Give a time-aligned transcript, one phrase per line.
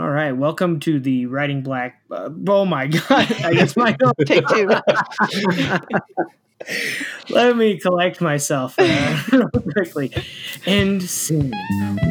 [0.00, 2.00] All right, welcome to the Writing Black.
[2.10, 3.30] Uh, oh my God!
[3.44, 4.66] I guess my take two.
[7.28, 9.22] Let me collect myself uh,
[9.74, 10.10] quickly
[10.64, 11.52] and sing.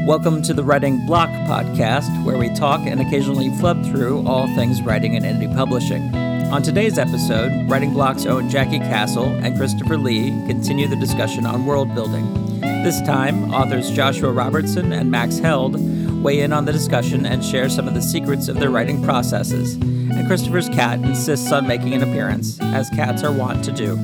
[0.05, 4.83] Welcome to the Writing Block podcast, where we talk and occasionally flub through all things
[4.83, 6.13] writing and indie publishing.
[6.13, 11.65] On today's episode, Writing Block's own Jackie Castle and Christopher Lee continue the discussion on
[11.65, 12.61] world building.
[12.83, 15.75] This time, authors Joshua Robertson and Max Held
[16.21, 19.75] weigh in on the discussion and share some of the secrets of their writing processes.
[19.75, 23.95] And Christopher's cat insists on making an appearance, as cats are wont to do.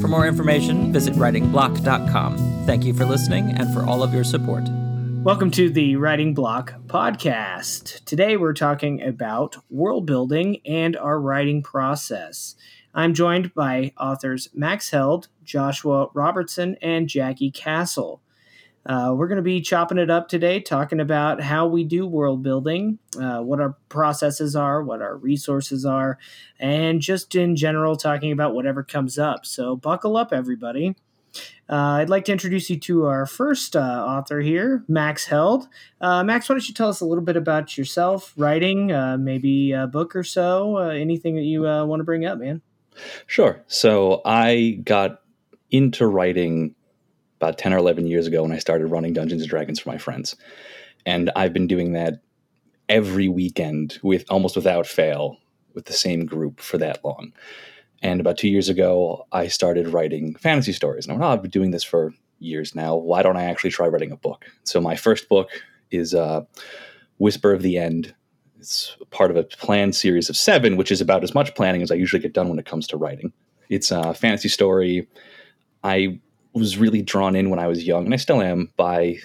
[0.00, 2.64] For more information, visit writingblock.com.
[2.64, 4.64] Thank you for listening and for all of your support.
[5.22, 8.06] Welcome to the Writing Block podcast.
[8.06, 12.56] Today we're talking about world building and our writing process.
[12.94, 18.22] I'm joined by authors Max Held, Joshua Robertson, and Jackie Castle.
[18.86, 22.42] Uh, we're going to be chopping it up today, talking about how we do world
[22.42, 26.18] building, uh, what our processes are, what our resources are,
[26.58, 29.44] and just in general, talking about whatever comes up.
[29.44, 30.96] So, buckle up, everybody.
[31.68, 35.68] Uh, I'd like to introduce you to our first uh, author here, Max Held.
[36.00, 39.72] Uh, Max, why don't you tell us a little bit about yourself, writing, uh, maybe
[39.72, 42.62] a book or so, anything that you want to bring up, man?
[43.26, 43.62] Sure.
[43.68, 45.20] So, I got
[45.70, 46.74] into writing
[47.40, 49.98] about 10 or 11 years ago when I started running Dungeons and Dragons for my
[49.98, 50.36] friends.
[51.06, 52.20] And I've been doing that
[52.88, 55.38] every weekend with almost without fail
[55.74, 57.32] with the same group for that long.
[58.02, 61.06] And about two years ago, I started writing fantasy stories.
[61.06, 62.96] And I went, oh, I've been doing this for years now.
[62.96, 64.46] Why don't I actually try writing a book?
[64.64, 65.50] So my first book
[65.90, 66.42] is uh,
[67.18, 68.14] Whisper of the End.
[68.58, 71.90] It's part of a planned series of seven, which is about as much planning as
[71.90, 73.32] I usually get done when it comes to writing.
[73.70, 75.08] It's a fantasy story.
[75.82, 76.20] I
[76.52, 79.18] was really drawn in when I was young, and I still am by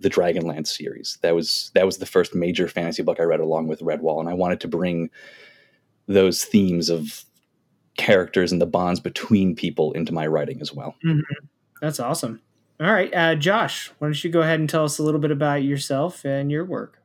[0.00, 1.18] the Dragonlance series.
[1.22, 4.28] That was that was the first major fantasy book I read along with Redwall, and
[4.28, 5.10] I wanted to bring
[6.06, 7.24] those themes of
[7.96, 10.96] characters and the bonds between people into my writing as well.
[11.04, 11.46] Mm-hmm.
[11.80, 12.40] That's awesome.
[12.80, 15.30] All right, uh, Josh, why don't you go ahead and tell us a little bit
[15.30, 16.98] about yourself and your work?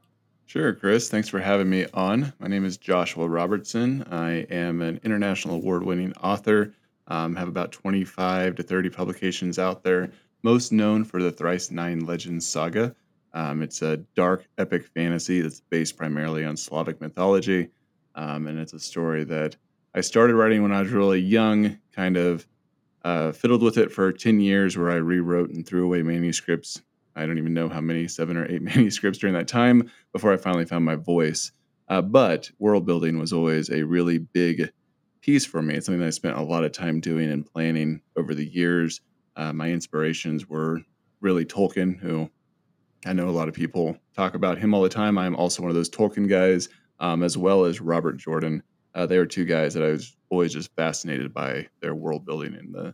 [0.45, 1.09] Sure, Chris.
[1.09, 2.31] Thanks for having me on.
[2.39, 4.05] My name is Joshua Robertson.
[4.09, 6.73] I am an international award winning author
[7.07, 10.11] um, have about 25 to 30 publications out there,
[10.43, 12.95] most known for the Thrice Nine Legends saga.
[13.33, 17.69] Um, it's a dark, epic fantasy that's based primarily on Slavic mythology.
[18.15, 19.57] Um, and it's a story that
[19.93, 22.47] I started writing when I was really young, kind of
[23.03, 26.81] uh, fiddled with it for 10 years, where I rewrote and threw away manuscripts.
[27.15, 30.37] I don't even know how many, seven or eight manuscripts during that time before I
[30.37, 31.51] finally found my voice.
[31.87, 34.71] Uh, but world building was always a really big
[35.25, 35.73] piece for me.
[35.73, 39.01] It's something that I spent a lot of time doing and planning over the years.
[39.35, 40.81] Uh, my inspirations were
[41.19, 42.29] really Tolkien, who
[43.07, 45.17] I know a lot of people talk about him all the time.
[45.17, 46.69] I'm also one of those Tolkien guys,
[46.99, 48.61] um, as well as Robert Jordan.
[48.93, 52.53] Uh, they were two guys that I was always just fascinated by their world building
[52.53, 52.93] and the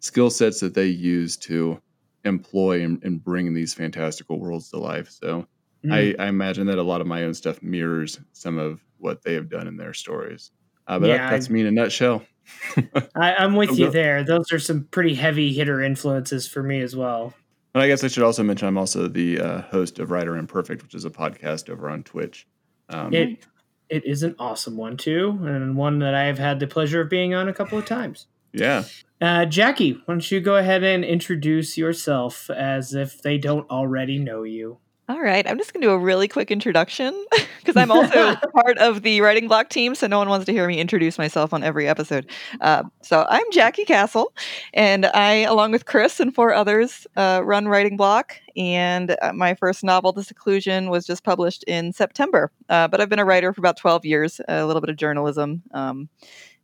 [0.00, 1.80] skill sets that they use to
[2.26, 5.08] employ and, and bring these fantastical worlds to life.
[5.08, 5.46] So
[5.82, 5.92] mm.
[6.18, 9.32] I, I imagine that a lot of my own stuff mirrors some of what they
[9.32, 10.50] have done in their stories.
[10.90, 12.24] Uh, but yeah, that, that's I, me in a nutshell.
[13.14, 14.24] I, am with you there.
[14.24, 17.32] Those are some pretty heavy hitter influences for me as well.
[17.74, 20.82] And I guess I should also mention I'm also the uh, host of Writer Imperfect,
[20.82, 22.48] which is a podcast over on Twitch.
[22.88, 23.46] Um, it
[23.88, 27.08] it is an awesome one too, and one that I have had the pleasure of
[27.08, 28.26] being on a couple of times.
[28.52, 28.82] Yeah.
[29.20, 34.18] Uh, Jackie, why don't you go ahead and introduce yourself as if they don't already
[34.18, 34.78] know you?
[35.10, 37.26] All right, I'm just going to do a really quick introduction
[37.58, 40.68] because I'm also part of the writing block team, so no one wants to hear
[40.68, 42.30] me introduce myself on every episode.
[42.60, 44.32] Uh, so I'm Jackie Castle,
[44.72, 48.36] and I, along with Chris and four others, uh, run Writing Block.
[48.56, 52.52] And uh, my first novel, The Seclusion, was just published in September.
[52.68, 55.64] Uh, but I've been a writer for about 12 years, a little bit of journalism
[55.74, 56.08] um,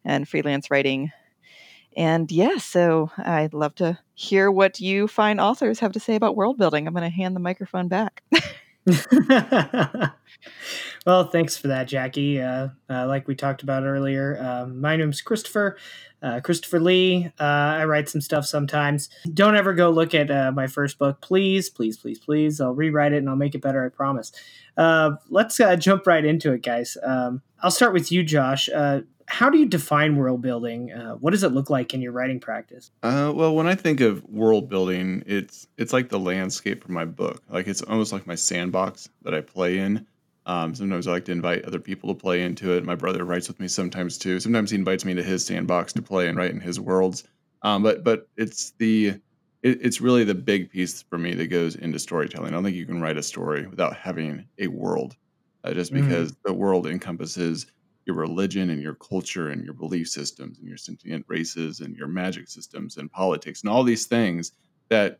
[0.05, 1.11] and freelance writing
[1.97, 6.37] and yeah, so I'd love to hear what you fine authors have to say about
[6.37, 6.87] world building.
[6.87, 8.23] I'm going to hand the microphone back.
[11.07, 12.41] well, thanks for that, Jackie.
[12.41, 15.79] Uh, uh, like we talked about earlier, uh, my name's Christopher.
[16.23, 17.31] Uh, Christopher Lee.
[17.39, 19.09] Uh, I write some stuff sometimes.
[19.33, 22.61] Don't ever go look at uh, my first book, please, please, please, please.
[22.61, 23.85] I'll rewrite it and I'll make it better.
[23.85, 24.33] I promise.
[24.77, 26.97] let's jump right into it, guys.
[27.03, 28.69] Um, I'll start with you, Josh
[29.29, 30.93] how do you define world building?
[30.93, 32.91] Uh, what does it look like in your writing practice?
[33.03, 37.05] Uh, well, when I think of world building, it's it's like the landscape for my
[37.05, 37.43] book.
[37.49, 40.07] Like it's almost like my sandbox that I play in.
[40.47, 42.85] Um, sometimes I like to invite other people to play into it.
[42.85, 44.41] My brother writes with me sometimes too.
[44.41, 47.25] Sometimes he invites me to his sandbox to play and write in his worlds.
[47.63, 49.09] Um, but but it's the
[49.63, 52.49] it, it's really the big piece for me that goes into storytelling.
[52.49, 55.17] I don't think you can write a story without having a world
[55.65, 56.27] uh, just Mhm.
[56.33, 57.67] because the world encompasses
[58.07, 62.09] your religion and your culture and your belief systems and your sentient races and your
[62.09, 64.53] magic systems and politics and all these things
[64.89, 65.19] that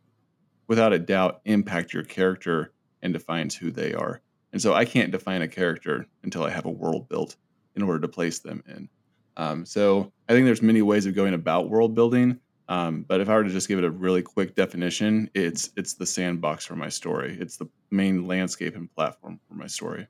[0.69, 2.73] without a doubt impact your character
[3.03, 4.21] and defines who they are.
[4.53, 7.37] And so I can't define a character until I have a world built
[7.75, 8.89] in order to place them in.
[9.37, 12.39] Um, so I think there's many ways of going about world building.
[12.69, 15.95] Um, but if I were to just give it a really quick definition, it's it's
[15.95, 17.37] the sandbox for my story.
[17.39, 20.09] It's the main landscape and platform for my story.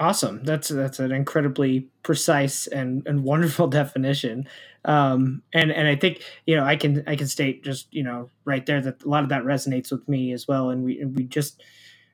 [0.00, 0.44] Awesome.
[0.44, 4.48] That's that's an incredibly precise and, and wonderful definition.
[4.84, 8.30] Um, and and I think you know I can I can state just you know
[8.44, 10.70] right there that a lot of that resonates with me as well.
[10.70, 11.62] And we and we just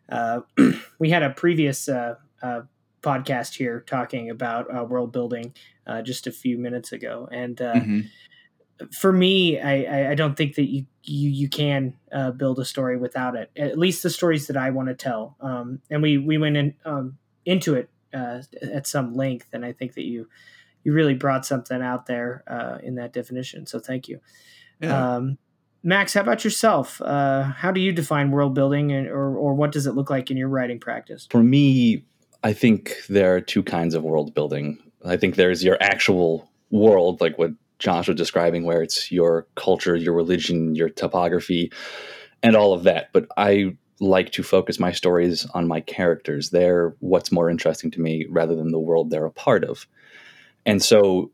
[0.08, 0.40] uh,
[0.98, 2.62] we had a previous uh, uh,
[3.02, 5.54] podcast here talking about uh, world building
[5.86, 8.08] uh, just a few minutes ago, and uh, Mhm.
[8.92, 12.64] for me, I, I, I don't think that you you you can uh, build a
[12.64, 13.50] story without it.
[13.56, 15.36] At least the stories that I want to tell.
[15.40, 19.72] Um, and we we went in um, into it uh, at some length, and I
[19.72, 20.28] think that you
[20.84, 23.66] you really brought something out there uh, in that definition.
[23.66, 24.20] So thank you,
[24.80, 25.16] Yeah.
[25.16, 25.38] um,
[25.82, 26.14] Max.
[26.14, 27.00] How about yourself?
[27.00, 30.30] Uh, how do you define world building, and, or or what does it look like
[30.30, 31.26] in your writing practice?
[31.30, 32.04] For me,
[32.42, 34.78] I think there are two kinds of world building.
[35.04, 39.96] I think there's your actual world, like what Josh was describing, where it's your culture,
[39.96, 41.70] your religion, your topography,
[42.42, 43.10] and all of that.
[43.12, 46.50] But I like to focus my stories on my characters.
[46.50, 49.86] They're what's more interesting to me rather than the world they're a part of.
[50.66, 51.30] And so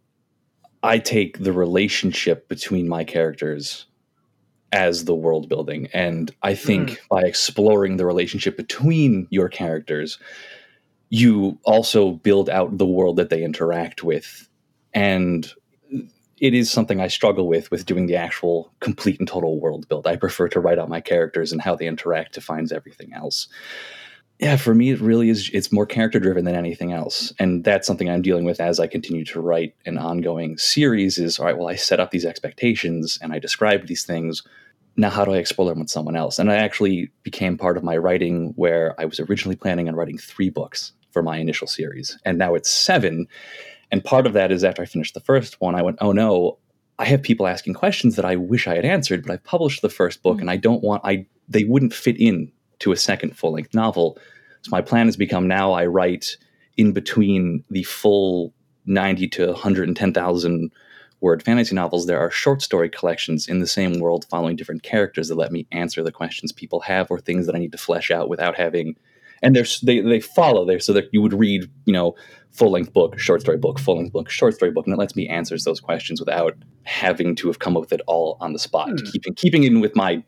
[0.83, 3.87] I take the relationship between my characters
[4.73, 5.89] as the world building.
[5.93, 6.97] And I think hmm.
[7.11, 10.19] by exploring the relationship between your characters,
[11.11, 14.49] you also build out the world that they interact with.
[14.95, 15.53] And
[16.41, 20.07] it is something I struggle with with doing the actual complete and total world build.
[20.07, 23.47] I prefer to write out my characters and how they interact defines everything else.
[24.39, 27.33] Yeah, for me it really is it's more character driven than anything else.
[27.39, 31.39] And that's something I'm dealing with as I continue to write an ongoing series is
[31.39, 34.43] all right, well I set up these expectations and I describe these things.
[34.97, 36.39] Now how do I explore them with someone else?
[36.39, 40.17] And I actually became part of my writing where I was originally planning on writing
[40.17, 43.27] 3 books for my initial series and now it's 7
[43.91, 46.59] and part of that is after I finished the first one, I went, oh no,
[46.99, 49.89] I have people asking questions that I wish I had answered, but I published the
[49.89, 53.53] first book and I don't want I they wouldn't fit in to a second full
[53.53, 54.19] length novel.
[54.63, 56.37] So my plan has become now I write
[56.77, 58.55] in between the full
[58.87, 60.73] 90 to 110,000
[61.21, 65.29] word fantasy novels, there are short story collections in the same world following different characters
[65.29, 68.11] that let me answer the questions people have or things that I need to flesh
[68.11, 68.97] out without having
[69.43, 72.15] and there's they they follow there so that you would read you know
[72.51, 75.15] full length book short story book full length book short story book and it lets
[75.17, 78.59] me answer those questions without having to have come up with it all on the
[78.59, 79.07] spot Hmm.
[79.13, 80.23] keeping keeping in with my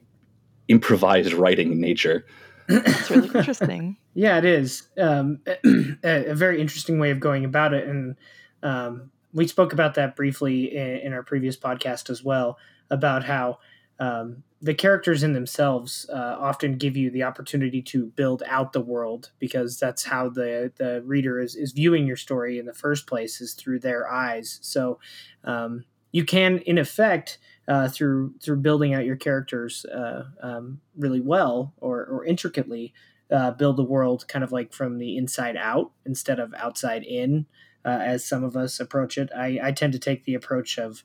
[0.68, 2.24] improvised writing nature
[2.68, 3.96] That's really interesting.
[4.14, 8.14] Yeah, it is um, a, a very interesting way of going about it, and
[8.62, 12.58] um, we spoke about that briefly in, in our previous podcast as well
[12.90, 13.58] about how
[13.98, 18.80] um, the characters in themselves uh, often give you the opportunity to build out the
[18.80, 23.06] world because that's how the the reader is is viewing your story in the first
[23.06, 24.58] place is through their eyes.
[24.62, 25.00] So
[25.44, 31.20] um, you can, in effect, uh, through through building out your characters uh, um, really
[31.20, 32.94] well or, or intricately,
[33.30, 37.46] uh, build the world kind of like from the inside out instead of outside in,
[37.84, 39.30] uh, as some of us approach it.
[39.36, 41.02] I, I tend to take the approach of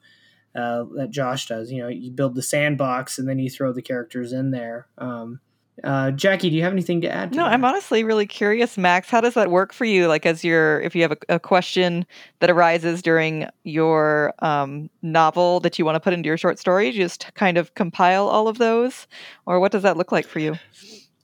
[0.58, 1.72] uh, that Josh does.
[1.72, 4.88] You know, you build the sandbox and then you throw the characters in there.
[4.98, 5.40] Um,
[5.84, 7.32] uh, Jackie, do you have anything to add?
[7.32, 7.54] To No, that?
[7.54, 9.10] I'm honestly really curious, Max.
[9.10, 10.08] How does that work for you?
[10.08, 12.04] Like, as you're, if you have a, a question
[12.40, 16.88] that arises during your um, novel that you want to put into your short story,
[16.88, 19.06] you just kind of compile all of those,
[19.46, 20.56] or what does that look like for you?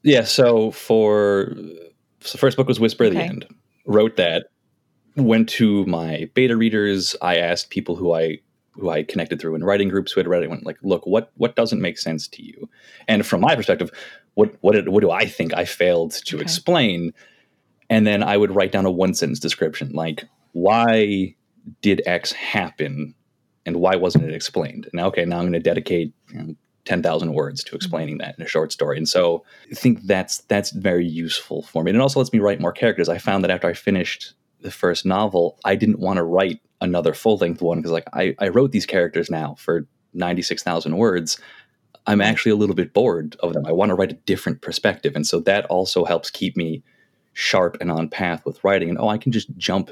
[0.04, 1.54] yeah so for
[2.20, 3.46] so the first book was whisper of the end
[3.86, 4.48] wrote that
[5.16, 8.38] went to my beta readers i asked people who i
[8.74, 11.32] who i connected through in writing groups who had read it went like look what
[11.36, 12.70] what doesn't make sense to you?
[13.08, 13.92] And from my perspective
[14.34, 16.44] what what did, what do i think i failed to Okay.
[16.44, 17.14] explain?
[17.90, 21.36] And then i would write down a one sentence description like why
[21.82, 23.16] did x happen
[23.66, 24.90] and why wasn't it explained?
[24.94, 27.76] Now okay now i'm going to dedicate you know, 10,000 words to mm-hmm.
[27.78, 28.98] explaining that in a short story.
[28.98, 31.92] And so i think that's that's very useful for me.
[31.92, 33.08] And it also lets me write more characters.
[33.08, 37.14] I found that after i finished the first novel i didn't want to write another
[37.16, 41.40] full-length one because like I, I wrote these characters now for 96000 words.
[42.06, 43.66] I'm actually a little bit bored of them.
[43.66, 46.84] I want to write a different perspective and so that also helps keep me
[47.34, 48.90] sharp and on path with writing.
[48.90, 49.90] And oh i can just jump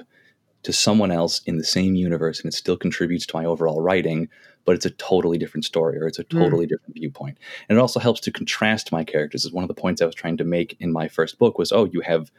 [0.64, 4.30] to someone else in the same universe and it still contributes to my overall writing
[4.66, 6.40] but it's a totally different story or it's a Hmm.
[6.40, 7.36] totally different viewpoint.
[7.68, 9.44] And it also helps to contrast my characters.
[9.44, 11.72] Is one of the points i was trying to make in my first book was
[11.72, 12.32] oh you have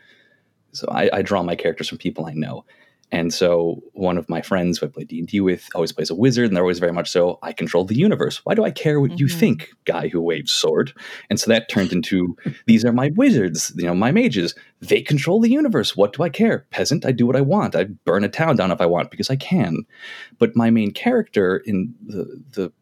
[0.72, 2.64] So I, I draw my characters from people I know.
[3.12, 6.46] And so one of my friends who I play D&D with always plays a wizard,
[6.46, 8.40] and they're always very much so, I control the universe.
[8.44, 9.18] Why do I care what mm-hmm.
[9.20, 10.94] you think, guy who waves sword?
[11.28, 14.54] And so that turned into, these are my wizards, you know, my mages.
[14.80, 15.94] They control the universe.
[15.94, 16.66] What do I care?
[16.70, 17.76] Peasant, I do what I want.
[17.76, 19.84] I burn a town down if I want because I can.
[20.38, 22.72] But my main character in the, the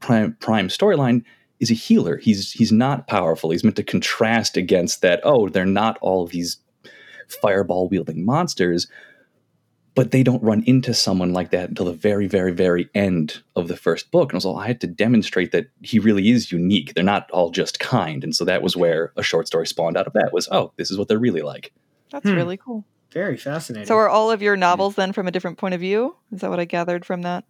[0.00, 1.22] prime, prime storyline
[1.60, 2.16] is a healer.
[2.18, 3.50] He's he's not powerful.
[3.50, 5.20] He's meant to contrast against that.
[5.24, 6.58] Oh, they're not all these
[7.42, 8.86] fireball wielding monsters,
[9.98, 13.66] but they don't run into someone like that until the very, very, very end of
[13.66, 14.32] the first book.
[14.32, 16.94] And so I had to demonstrate that he really is unique.
[16.94, 18.22] They're not all just kind.
[18.22, 20.92] And so that was where a short story spawned out of that was, oh, this
[20.92, 21.72] is what they're really like.
[22.12, 22.36] That's hmm.
[22.36, 22.84] really cool.
[23.10, 23.88] Very fascinating.
[23.88, 26.14] So are all of your novels then from a different point of view?
[26.30, 27.44] Is that what I gathered from that?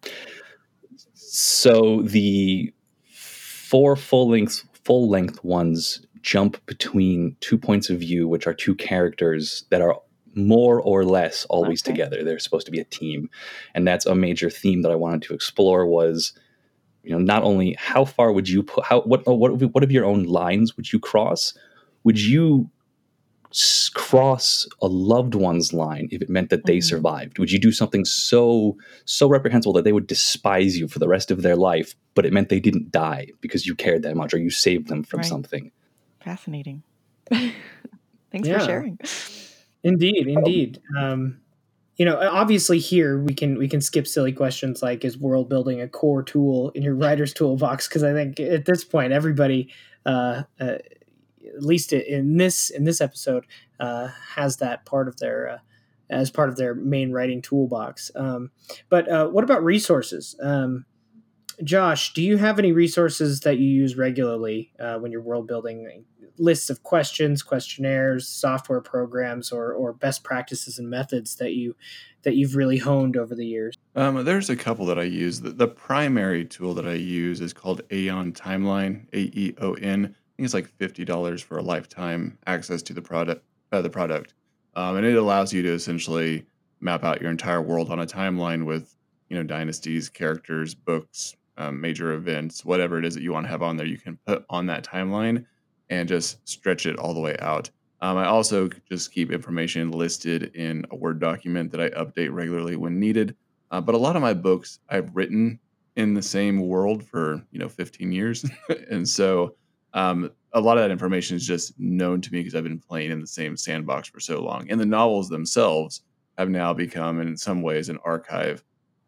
[1.13, 2.73] So the
[3.13, 8.75] four full length full length ones jump between two points of view, which are two
[8.75, 10.01] characters that are
[10.39, 11.93] more or less always okay.
[11.93, 12.23] together.
[12.23, 13.31] They're supposed to be a team,
[13.75, 15.87] and that's a major theme that I wanted to explore.
[15.87, 16.33] Was
[17.03, 20.05] you know not only how far would you put how what what what of your
[20.05, 21.55] own lines would you cross?
[22.05, 22.71] Would you
[23.95, 26.89] cross a loved one's line if it meant that they mm-hmm.
[26.89, 27.39] survived?
[27.39, 31.31] Would you do something so so reprehensible that they would despise you for the rest
[31.31, 34.39] of their life, but it meant they didn't die because you cared that much or
[34.39, 35.29] you saved them from right.
[35.29, 35.71] something?
[36.23, 36.83] Fascinating.
[37.31, 38.59] Thanks yeah.
[38.59, 38.99] for sharing.
[39.85, 40.81] Indeed, indeed.
[40.99, 41.41] Um,
[41.97, 45.81] you know, obviously here we can we can skip silly questions like is world building
[45.81, 49.73] a core tool in your writer's toolbox because I think at this point everybody
[50.07, 50.79] uh, uh,
[51.57, 53.47] at least in this in this episode
[53.81, 55.59] uh, has that part of their uh,
[56.11, 58.11] as part of their main writing toolbox.
[58.15, 58.51] Um,
[58.89, 60.37] but uh, what about resources?
[60.41, 60.87] Um,
[61.65, 66.05] Josh, do you have any resources that you use regularly uh, when you're world building?
[66.39, 71.75] Lists of questions, questionnaires, software programs, or, or best practices and methods that you
[72.23, 73.77] that you've really honed over the years?
[73.95, 75.41] Um, there's a couple that I use.
[75.41, 80.05] The, the primary tool that I use is called Aeon Timeline, A E O N.
[80.05, 83.45] I think it's like fifty dollars for a lifetime access to the product.
[83.71, 84.33] Uh, the product,
[84.77, 86.47] um, and it allows you to essentially
[86.81, 88.95] map out your entire world on a timeline with
[89.29, 93.51] you know dynasties, characters, books, um, major events, whatever it is that you want to
[93.51, 93.87] have on there.
[93.87, 95.45] You can put on that timeline
[95.91, 97.71] and just stretch it all the way out.
[98.01, 102.77] Um, I also just keep information listed in a Word document that I update regularly
[102.77, 103.35] when needed.
[103.71, 105.59] Uh, but a lot of my books I've written
[105.97, 108.45] in the same world for you know 15 years,
[108.91, 109.57] and so
[109.95, 113.11] um, a lot of that information is just known to me because I've been playing
[113.11, 114.71] in the same sandbox for so long.
[114.71, 116.03] And the novels themselves
[116.39, 118.63] have now become, in some ways, an archive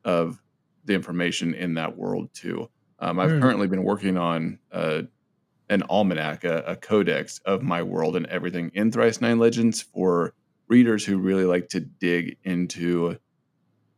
[0.04, 0.42] of
[0.84, 2.68] the information in that world too.
[2.98, 3.40] Um, I've mm.
[3.40, 5.02] currently been working on uh,
[5.70, 10.34] an almanac, a, a, codex of my world and everything in Thrice Nine Legends for
[10.68, 13.16] readers who really like to dig into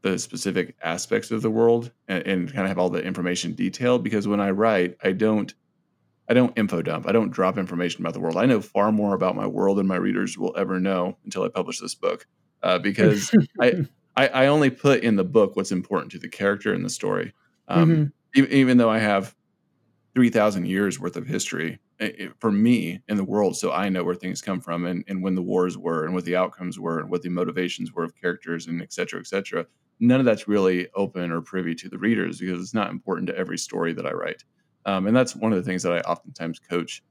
[0.02, 4.04] the specific aspects of the world and, and kind of have all the information detailed.
[4.04, 5.52] Because when I write, I don't
[6.28, 7.08] I don't info dump.
[7.08, 8.36] I don't drop information about the world.
[8.36, 11.48] I know far more about my world than my readers will ever know until I
[11.48, 12.26] publish this book,
[12.62, 13.86] uh, because I,
[14.16, 17.32] I, I only put in the book what's important to the character and the story.
[17.66, 18.04] Um, mm-hmm.
[18.38, 19.34] even, even though I have
[20.14, 23.88] three thousand years worth of history it, it, for me in the world, so I
[23.88, 26.78] know where things come from and, and when the wars were and what the outcomes
[26.78, 29.66] were and what the motivations were of characters and et cetera, et cetera.
[30.00, 33.36] None of that's really open or privy to the readers because it's not important to
[33.38, 34.42] every story that I write.
[34.84, 37.02] Um, and that's one of the things that I oftentimes coach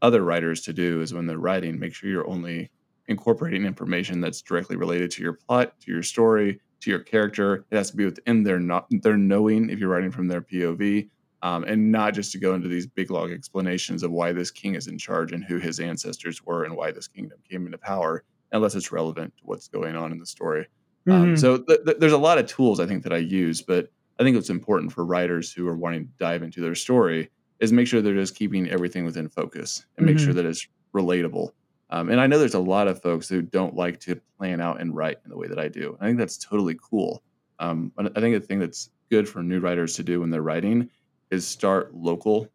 [0.00, 2.70] other writers to do is when they're writing, make sure you're only
[3.08, 7.66] incorporating information that's directly related to your plot, to your story, to your character.
[7.70, 11.08] It has to be within their not their knowing if you're writing from their POV,
[11.42, 14.74] um, and not just to go into these big log explanations of why this king
[14.74, 18.24] is in charge and who his ancestors were and why this kingdom came into power,
[18.52, 20.66] unless it's relevant to what's going on in the story.
[21.06, 21.30] Um, mm-hmm.
[21.30, 23.88] Um, so th- th- there's a lot of tools I think that I use, but
[24.18, 27.30] I think what's important for writers who are wanting to dive into their story
[27.60, 30.24] is make sure they're just keeping everything within focus and make mm-hmm.
[30.24, 31.50] sure that it's relatable.
[31.90, 34.80] Um, and I know there's a lot of folks who don't like to plan out
[34.80, 35.96] and write in the way that I do.
[36.00, 37.22] I think that's totally cool.
[37.58, 40.42] Um, but I think the thing that's good for new writers to do when they're
[40.42, 40.90] writing
[41.30, 42.48] is start local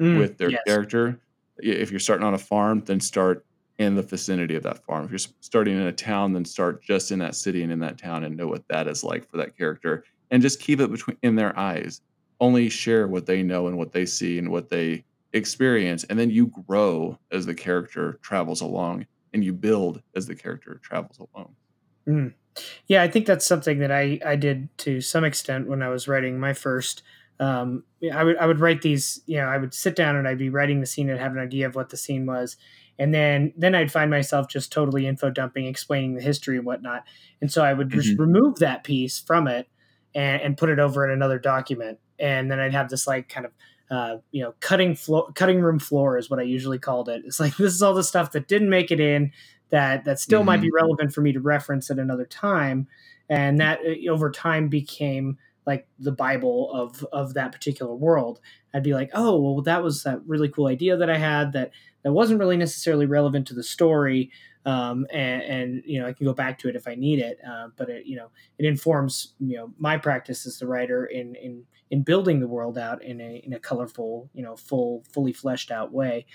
[0.00, 0.62] mm, with their yes.
[0.66, 1.20] character.
[1.58, 3.44] If you're starting on a farm, then start
[3.78, 5.04] in the vicinity of that farm.
[5.04, 7.98] If you're starting in a town, then start just in that city and in that
[7.98, 11.16] town and know what that is like for that character and just keep it between
[11.22, 12.00] in their eyes.
[12.40, 16.30] Only share what they know and what they see and what they experience, and then
[16.30, 21.54] you grow as the character travels along, and you build as the character travels along.
[22.06, 22.34] Mm.
[22.86, 26.08] Yeah, I think that's something that I I did to some extent when I was
[26.08, 27.02] writing my first.
[27.40, 29.20] Um, I would I would write these.
[29.26, 31.38] You know, I would sit down and I'd be writing the scene and have an
[31.38, 32.56] idea of what the scene was,
[32.98, 37.04] and then then I'd find myself just totally info dumping, explaining the history and whatnot.
[37.40, 38.18] And so I would just Mhm.
[38.18, 39.68] remove that piece from it
[40.14, 43.46] and, and put it over in another document, and then I'd have this like kind
[43.46, 43.52] of
[43.90, 47.22] uh, you know cutting floor, cutting room floor is what I usually called it.
[47.24, 49.32] It's like this is all the stuff that didn't make it in
[49.70, 52.88] that that still might be relevant for me to reference at another time,
[53.28, 58.40] and that uh, over time became like the bible of of that particular world
[58.74, 61.70] i'd be like oh well that was that really cool idea that i had that
[62.02, 64.30] that wasn't really necessarily relevant to the story
[64.66, 67.38] um, and, and you know i can go back to it if i need it
[67.48, 71.34] uh, but it you know it informs you know my practice as the writer in
[71.36, 75.32] in in building the world out in a in a colorful you know full fully
[75.32, 76.26] fleshed out way.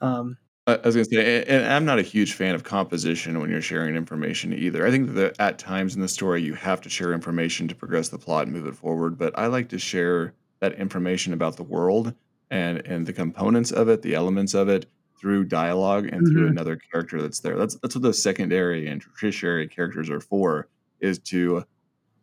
[0.00, 0.36] Um,
[0.74, 3.96] I was gonna say, and I'm not a huge fan of composition when you're sharing
[3.96, 4.86] information either.
[4.86, 8.08] I think that at times in the story you have to share information to progress
[8.10, 9.16] the plot and move it forward.
[9.18, 12.14] But I like to share that information about the world
[12.50, 14.86] and and the components of it, the elements of it,
[15.18, 16.50] through dialogue and through Mhm.
[16.50, 17.56] another character that's there.
[17.56, 20.68] That's that's what those secondary and tertiary characters are for,
[21.00, 21.64] is to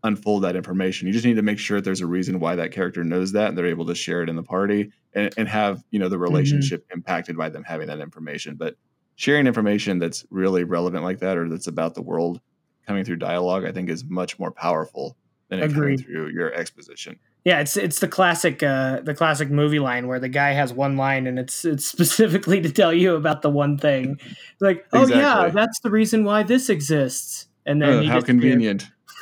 [0.05, 1.07] unfold that information.
[1.07, 3.49] You just need to make sure that there's a reason why that character knows that
[3.49, 6.17] and they're able to share it in the party and, and have, you know, the
[6.19, 8.55] relationship impacted by them having that information.
[8.55, 8.75] But
[9.15, 12.39] sharing information that's really relevant like that or that's about the world
[12.85, 15.17] coming through dialogue, I think is much more powerful
[15.49, 17.19] than it coming through your exposition.
[17.43, 20.97] Yeah, it's it's the classic uh, the classic movie line where the guy has one
[20.97, 24.19] line and it's it's specifically to tell you about the one thing.
[24.59, 27.47] Like, oh yeah, that's the reason why this exists.
[27.65, 28.87] And then Uh, how convenient.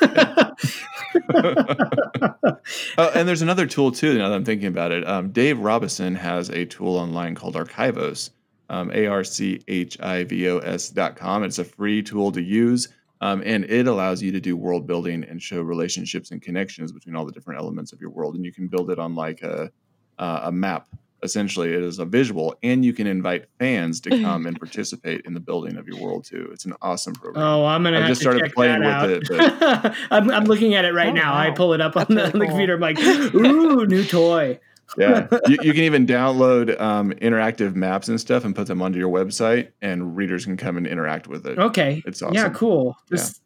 [2.96, 4.16] Oh, and there's another tool too.
[4.16, 8.30] Now that I'm thinking about it, um, Dave Robison has a tool online called Archivos,
[8.70, 11.42] um, A R C H I V O S dot com.
[11.44, 12.88] It's a free tool to use,
[13.20, 17.16] um, and it allows you to do world building and show relationships and connections between
[17.16, 18.34] all the different elements of your world.
[18.34, 19.70] And you can build it on like a
[20.18, 20.88] uh, a map.
[21.24, 25.34] Essentially, it is a visual, and you can invite fans to come and participate in
[25.34, 26.48] the building of your world too.
[26.52, 27.42] It's an awesome program.
[27.44, 29.86] Oh, I'm gonna I've just to started check playing that with out.
[29.88, 31.34] it, I'm, I'm looking at it right Oh, now.
[31.34, 32.74] I pull it up on the, on the computer.
[32.74, 32.98] I'm like,
[33.34, 34.60] ooh, new toy.
[34.98, 38.98] yeah you, you can even download um, interactive maps and stuff and put them onto
[38.98, 42.02] your website and readers can come and interact with it Okay.
[42.06, 42.96] it's awesome Yeah, awesome cool.
[43.08, 43.40] This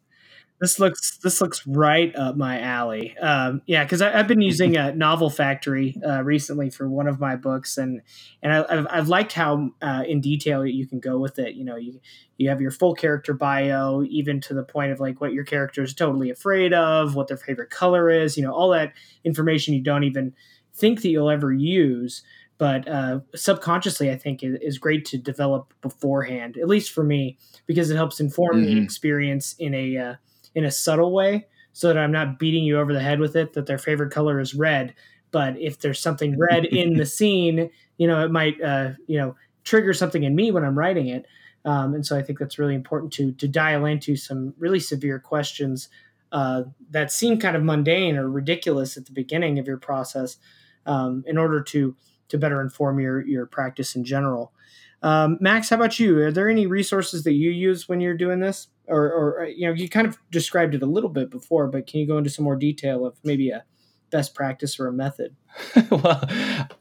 [0.59, 3.17] this looks this looks right up my alley.
[3.17, 7.35] Um, yeah, because I've been using a Novel Factory uh, recently for one of my
[7.35, 8.01] books, and
[8.43, 11.55] and I, I've, I've liked how uh, in detail you can go with it.
[11.55, 11.99] You know, you
[12.37, 15.81] you have your full character bio, even to the point of like what your character
[15.81, 18.37] is totally afraid of, what their favorite color is.
[18.37, 18.93] You know, all that
[19.23, 20.33] information you don't even
[20.73, 22.21] think that you'll ever use.
[22.57, 27.37] But uh, subconsciously, I think is, is great to develop beforehand, at least for me,
[27.65, 28.83] because it helps inform the Mhm.
[28.83, 30.15] experience in a uh,
[30.55, 33.53] in a subtle way so that I'm not beating you over the head with it
[33.53, 34.93] that their favorite color is red.
[35.31, 39.35] But if there's something red in the scene, you know, it might, uh, you know,
[39.63, 41.25] trigger something in me when I'm writing it.
[41.65, 45.19] Um, and so I think that's really important to to dial into some really severe
[45.19, 45.89] questions
[46.31, 50.37] uh, that seem kind of mundane or ridiculous at the beginning of your process,
[50.85, 51.95] um, in order to
[52.29, 54.53] to better inform your your practice in general.
[55.01, 56.19] Um, Max, how about you?
[56.19, 59.67] Are there any resources that you use when you're doing this, or, or uh, you
[59.67, 62.29] know, you kind of described it a little bit before, but can you go into
[62.29, 63.63] some more detail of maybe a
[64.11, 65.35] best practice or a method?
[65.91, 66.27] well,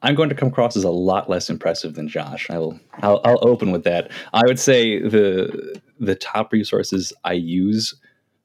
[0.02, 2.48] I'm going to come across as a lot less impressive than Josh.
[2.50, 2.80] I will.
[3.02, 4.10] I'll, I'll open with that.
[4.32, 7.94] I would say the the top resources I use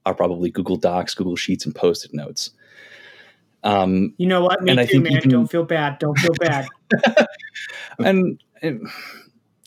[0.06, 2.52] are probably Google Docs, Google Sheets, and Post-it notes.
[3.63, 4.62] Um, You know what?
[4.62, 5.30] Me And I too, think man.
[5.30, 5.99] Don't feel bad.
[5.99, 6.67] Don't feel bad.
[7.99, 8.89] and, and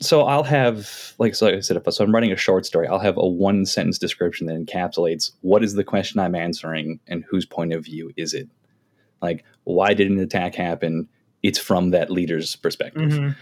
[0.00, 2.86] so I'll have like so like I said, if so I'm writing a short story,
[2.86, 7.24] I'll have a one sentence description that encapsulates what is the question I'm answering and
[7.24, 8.48] whose point of view is it.
[9.22, 11.08] Like, why did an attack happen?
[11.42, 13.12] It's from that leader's perspective.
[13.12, 13.36] Mhm.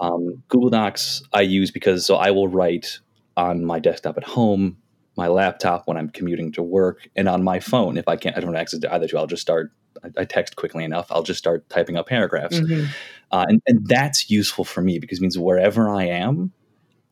[0.00, 3.00] Um, Google Docs I use because so I will write
[3.36, 4.76] on my desktop at home,
[5.18, 8.36] my laptop when I'm commuting to work, and on my phone if I can't.
[8.36, 9.18] I don't have access to either two.
[9.18, 9.70] I'll just start.
[10.16, 11.08] I, text quickly enough.
[11.10, 12.86] I'll just start typing up paragraphs, Mhm.
[13.32, 16.52] uh, and and that's useful for me because it means wherever I am,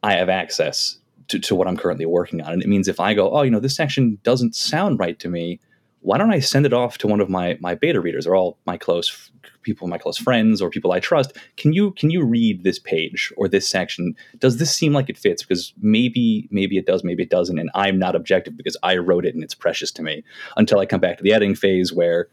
[0.05, 3.13] I have access to, to what I'm currently working on, and it means if I
[3.13, 5.59] go, oh, you know, this section doesn't sound right to me.
[6.07, 8.59] Why don't I send it off to one of my my beta readers or all
[8.65, 9.29] my close
[9.63, 11.37] people, my close friends or people I trust?
[11.57, 14.15] Can you can you read this page or this section?
[14.39, 15.43] Does this seem like it fits?
[15.43, 19.27] Because maybe maybe it does, maybe it doesn't, and I'm not objective because I wrote
[19.27, 20.23] it and it's precious to me.
[20.57, 22.29] Until I come back to the editing phase where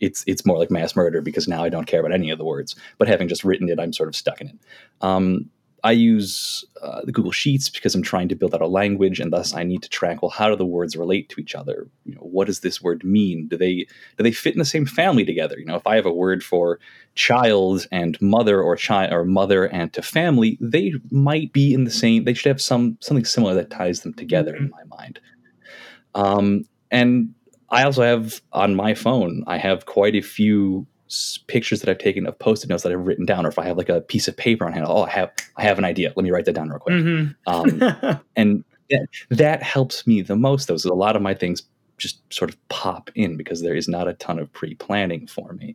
[0.00, 2.44] it's it's more like mass murder because now I don't care about any of the
[2.44, 2.76] words.
[2.98, 4.58] But having just written it, I'm sort of stuck in it.
[5.00, 5.48] Um,
[5.84, 9.32] I use uh, the Google Sheets because I'm trying to build out a language, and
[9.32, 10.22] thus I need to track.
[10.22, 11.88] Well, how do the words relate to each other?
[12.04, 13.48] You know, what does this word mean?
[13.48, 13.86] Do they
[14.16, 15.58] do they fit in the same family together?
[15.58, 16.80] You know, if I have a word for
[17.14, 21.90] child and mother, or child or mother and to family, they might be in the
[21.90, 22.24] same.
[22.24, 24.64] They should have some something similar that ties them together mm-hmm.
[24.64, 25.20] in my mind.
[26.14, 27.34] Um, and
[27.70, 30.86] I also have on my phone, I have quite a few
[31.46, 33.76] pictures that I've taken of post-it notes that I've written down, or if I have
[33.76, 36.12] like a piece of paper on hand, oh, I have I have an idea.
[36.16, 36.96] Let me write that down real quick.
[36.96, 37.30] Mm-hmm.
[37.46, 40.68] um, and that, that helps me the most.
[40.68, 41.62] Though, so a lot of my things
[41.98, 45.74] just sort of pop in because there is not a ton of pre-planning for me.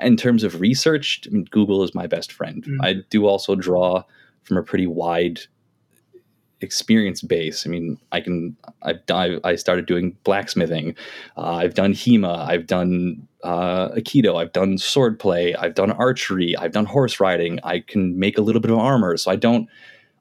[0.00, 2.62] In terms of research, I mean, Google is my best friend.
[2.62, 2.82] Mm-hmm.
[2.82, 4.02] I do also draw
[4.42, 5.40] from a pretty wide
[6.60, 7.66] experience base.
[7.66, 9.00] I mean, I can I've
[9.44, 10.96] I started doing blacksmithing.
[11.36, 12.46] Uh, I've done HEMA.
[12.48, 14.40] I've done uh, Aikido.
[14.40, 15.54] I've done swordplay.
[15.58, 16.56] I've done archery.
[16.56, 17.60] I've done horse riding.
[17.62, 19.16] I can make a little bit of armor.
[19.16, 19.68] So I don't.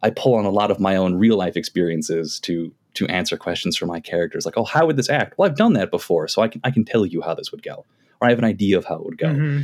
[0.01, 3.75] I pull on a lot of my own real life experiences to to answer questions
[3.75, 4.45] for my characters.
[4.45, 5.37] Like, oh, how would this act?
[5.37, 7.63] Well, I've done that before, so I can I can tell you how this would
[7.63, 7.85] go,
[8.21, 9.27] or I have an idea of how it would go.
[9.27, 9.63] Mm-hmm.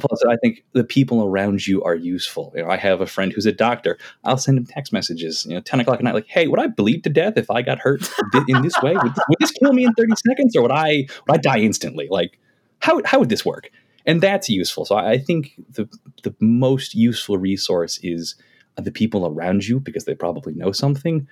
[0.00, 2.52] Plus, I think the people around you are useful.
[2.54, 3.98] You know, I have a friend who's a doctor.
[4.24, 6.66] I'll send him text messages, you know, 10 o'clock at night, like, hey, would I
[6.68, 8.08] bleed to death if I got hurt
[8.48, 8.94] in this way?
[8.94, 12.08] Would, would this kill me in 30 seconds or would I, would I die instantly?
[12.10, 12.38] Like,
[12.80, 13.70] how, how would this work?
[14.06, 14.84] And that's useful.
[14.84, 15.88] So I think the,
[16.22, 18.36] the most useful resource is
[18.78, 21.28] uh, the people around you because they probably know something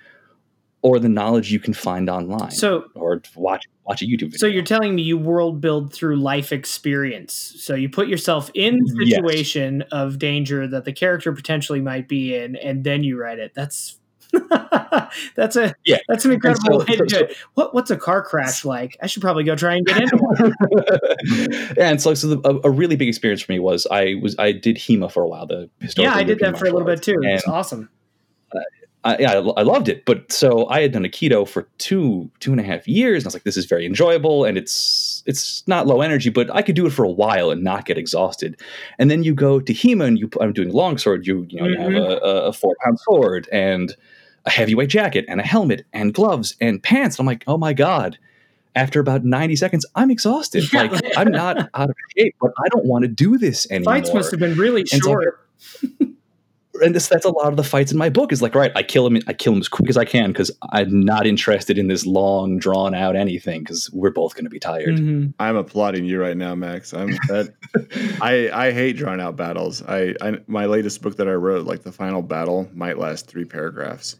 [0.81, 2.51] or the knowledge you can find online.
[2.51, 4.37] So or watch watch a YouTube video.
[4.37, 7.55] So you're telling me you world build through life experience.
[7.59, 9.89] So you put yourself in mm, the situation yes.
[9.91, 13.53] of danger that the character potentially might be in, and then you write it.
[13.55, 13.99] That's
[15.35, 15.97] that's a yeah.
[16.07, 17.37] That's an incredible so, way to do it.
[17.53, 18.97] What what's a car crash like?
[19.01, 20.53] I should probably go try and get into one.
[21.77, 24.35] yeah, and so, so the, a, a, really big experience for me was I was
[24.37, 25.47] I did HEMA for a while.
[25.47, 26.03] The pistol.
[26.03, 27.17] yeah, I did that for a little bit too.
[27.21, 27.89] It's awesome.
[29.07, 30.03] I, yeah, I, loved it.
[30.03, 33.29] But so I had done Aikido for two two and a half years, and I
[33.29, 36.75] was like, this is very enjoyable, and it's it's not low energy, but I could
[36.75, 38.59] do it for a while and not get exhausted.
[38.99, 41.25] And then you go to HEMA, and you I'm doing longsword.
[41.25, 41.95] You you know mm-hmm.
[41.95, 42.25] you have mm-hmm.
[42.25, 43.95] a, a four pound sword and
[44.45, 47.17] a heavyweight jacket and a helmet and gloves and pants.
[47.17, 48.17] I'm like, oh my god.
[48.75, 50.71] After about 90 seconds, I'm exhausted.
[50.71, 50.83] Yeah.
[50.83, 53.95] Like I'm not out of shape, but I don't want to do this anymore.
[53.95, 55.47] Fights must have been really and short.
[55.57, 55.87] So
[56.81, 58.83] and this, that's a lot of the fights in my book is like right i
[58.83, 61.87] kill him i kill him as quick as i can because i'm not interested in
[61.87, 64.95] this long drawn out anything because we're both going to be tired.
[64.95, 65.31] Mm-hmm.
[65.39, 66.93] i'm applauding you right now max.
[66.93, 67.53] I'm that
[68.21, 69.83] i i hate drawn out battles.
[69.83, 73.45] I, I my latest book that i wrote like the final battle might last three
[73.45, 74.15] paragraphs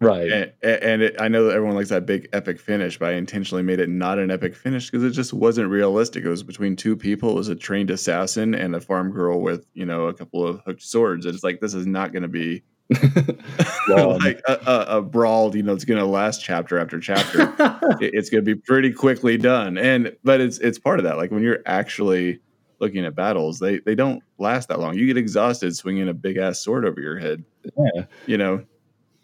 [0.00, 0.30] Right.
[0.30, 3.64] And, and it, I know that everyone likes that big epic finish, but I intentionally
[3.64, 6.24] made it not an epic finish because it just wasn't realistic.
[6.24, 7.30] It was between two people.
[7.30, 10.60] It was a trained assassin and a farm girl with, you know, a couple of
[10.64, 11.26] hooked swords.
[11.26, 12.62] And It's like, this is not going to be
[13.88, 17.42] like a, a, a, brawl, you know, it's going to last chapter after chapter.
[18.00, 19.76] it, it's going to be pretty quickly done.
[19.76, 21.16] And, but it's, it's part of that.
[21.16, 22.38] Like when you're actually
[22.78, 24.96] looking at battles, they, they don't last that long.
[24.96, 27.44] You get exhausted swinging a big ass sword over your head.
[27.64, 28.04] Yeah.
[28.26, 28.64] You know,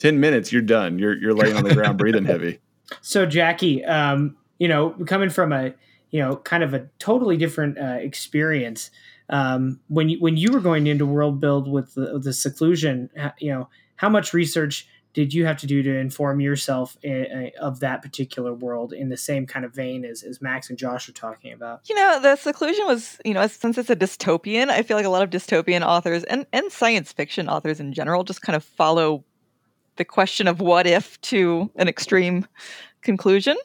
[0.04, 0.98] 10 minutes, you're done.
[0.98, 2.60] You're, you're laying on the ground breathing heavy.
[3.00, 5.72] So, Jackie, um, you know, coming from a,
[6.10, 8.90] you know, kind of a totally different uh, experience,
[9.30, 13.50] um, when you, when you were going into world build with the, the seclusion, you
[13.50, 17.24] know, how much research did you have to do to inform yourself in,
[17.58, 20.78] uh, of that particular world in the same kind of vein as, as Max and
[20.78, 21.88] Josh are talking about?
[21.88, 25.10] You know, the seclusion was, you know, since it's a dystopian, I feel like a
[25.10, 29.24] lot of dystopian authors and, and science fiction authors in general just kind of follow
[29.96, 32.46] the question of what if to an extreme
[33.02, 33.57] conclusion.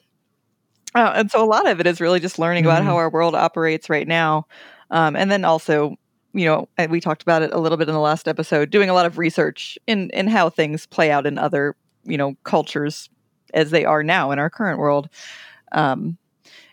[0.94, 2.70] Uh, and so a lot of it is really just learning mm-hmm.
[2.70, 2.98] about how mm-hmm.
[2.98, 4.46] our world operates right now.
[4.90, 5.96] Um, and then also,
[6.32, 8.94] you know, we talked about it a little bit in the last episode, doing a
[8.94, 13.08] lot of research in, in how things play out in other, you know, cultures
[13.54, 15.08] as they are now in our current world.
[15.72, 16.18] Um,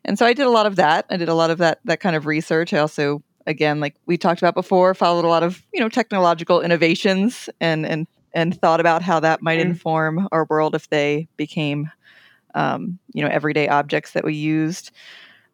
[0.05, 1.05] and so I did a lot of that.
[1.09, 2.73] I did a lot of that that kind of research.
[2.73, 6.61] I also, again, like we talked about before, followed a lot of you know technological
[6.61, 9.71] innovations and and and thought about how that might mm-hmm.
[9.71, 11.89] inform our world if they became,
[12.53, 14.91] um, you know, everyday objects that we used.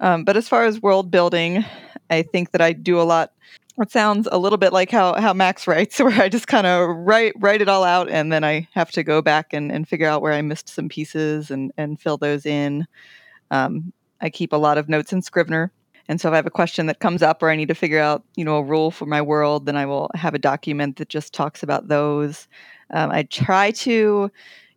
[0.02, 1.64] Um, but as far as world building,
[2.10, 3.32] I think that I do a lot.
[3.80, 6.90] It sounds a little bit like how, how Max writes, where I just kind of
[6.90, 10.08] write write it all out, and then I have to go back and, and figure
[10.08, 12.86] out where I missed some pieces and, and fill those in.
[13.50, 15.72] Um, I keep a lot of notes in Scrivener,
[16.10, 18.00] and so if I have a question that comes up or I need to figure
[18.00, 21.10] out, you know, a rule for my world, then I will have a document that
[21.10, 22.48] just talks about those.
[22.92, 24.30] Um, I try to,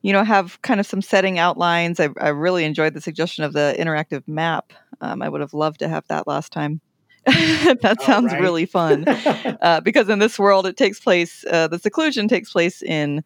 [0.03, 1.99] you know, have kind of some setting outlines.
[1.99, 4.73] I, I really enjoyed the suggestion of the interactive map.
[5.01, 6.81] Um, I would have loved to have that last time.
[7.27, 9.05] that sounds really fun.
[9.09, 11.45] uh, because in this world, it takes place.
[11.51, 13.25] Uh, the seclusion takes place in,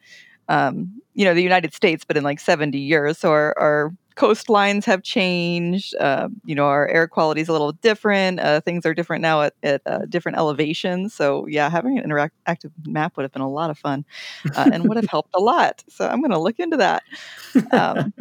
[0.50, 3.18] um, you know, the United States, but in like seventy years.
[3.18, 5.94] So our, our coastlines have changed.
[5.96, 8.40] Uh, you know, our air quality is a little different.
[8.40, 11.14] Uh, things are different now at, at uh, different elevations.
[11.14, 14.04] So yeah, having an interactive map would have been a lot of fun,
[14.56, 15.82] uh, and would have helped a lot.
[15.88, 17.02] So I'm going to look into that.
[17.72, 18.12] Um,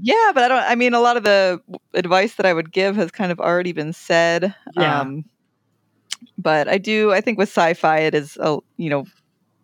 [0.00, 0.64] yeah, but I don't.
[0.64, 1.60] I mean, a lot of the
[1.94, 4.54] advice that I would give has kind of already been said.
[4.74, 5.00] Yeah.
[5.00, 5.24] Um,
[6.38, 7.12] but I do.
[7.12, 9.04] I think with sci-fi, it is a you know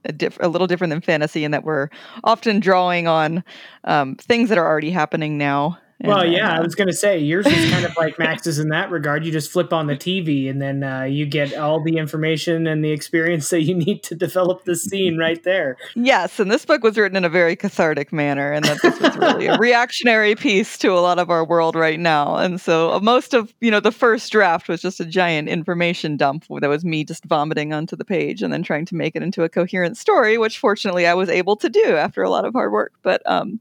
[0.04, 1.88] a, diff- a little different than fantasy in that we're
[2.24, 3.44] often drawing on
[3.84, 5.78] um, things that are already happening now.
[6.02, 8.68] Well, yeah, I uh, was going to say yours is kind of like Max's in
[8.68, 9.24] that regard.
[9.24, 12.84] You just flip on the TV and then uh, you get all the information and
[12.84, 15.76] the experience that you need to develop the scene right there.
[15.94, 19.16] Yes, and this book was written in a very cathartic manner, and that this was
[19.16, 22.36] really a reactionary piece to a lot of our world right now.
[22.36, 26.16] And so, uh, most of you know, the first draft was just a giant information
[26.16, 29.22] dump that was me just vomiting onto the page and then trying to make it
[29.22, 32.52] into a coherent story, which fortunately I was able to do after a lot of
[32.52, 32.92] hard work.
[33.02, 33.60] But um,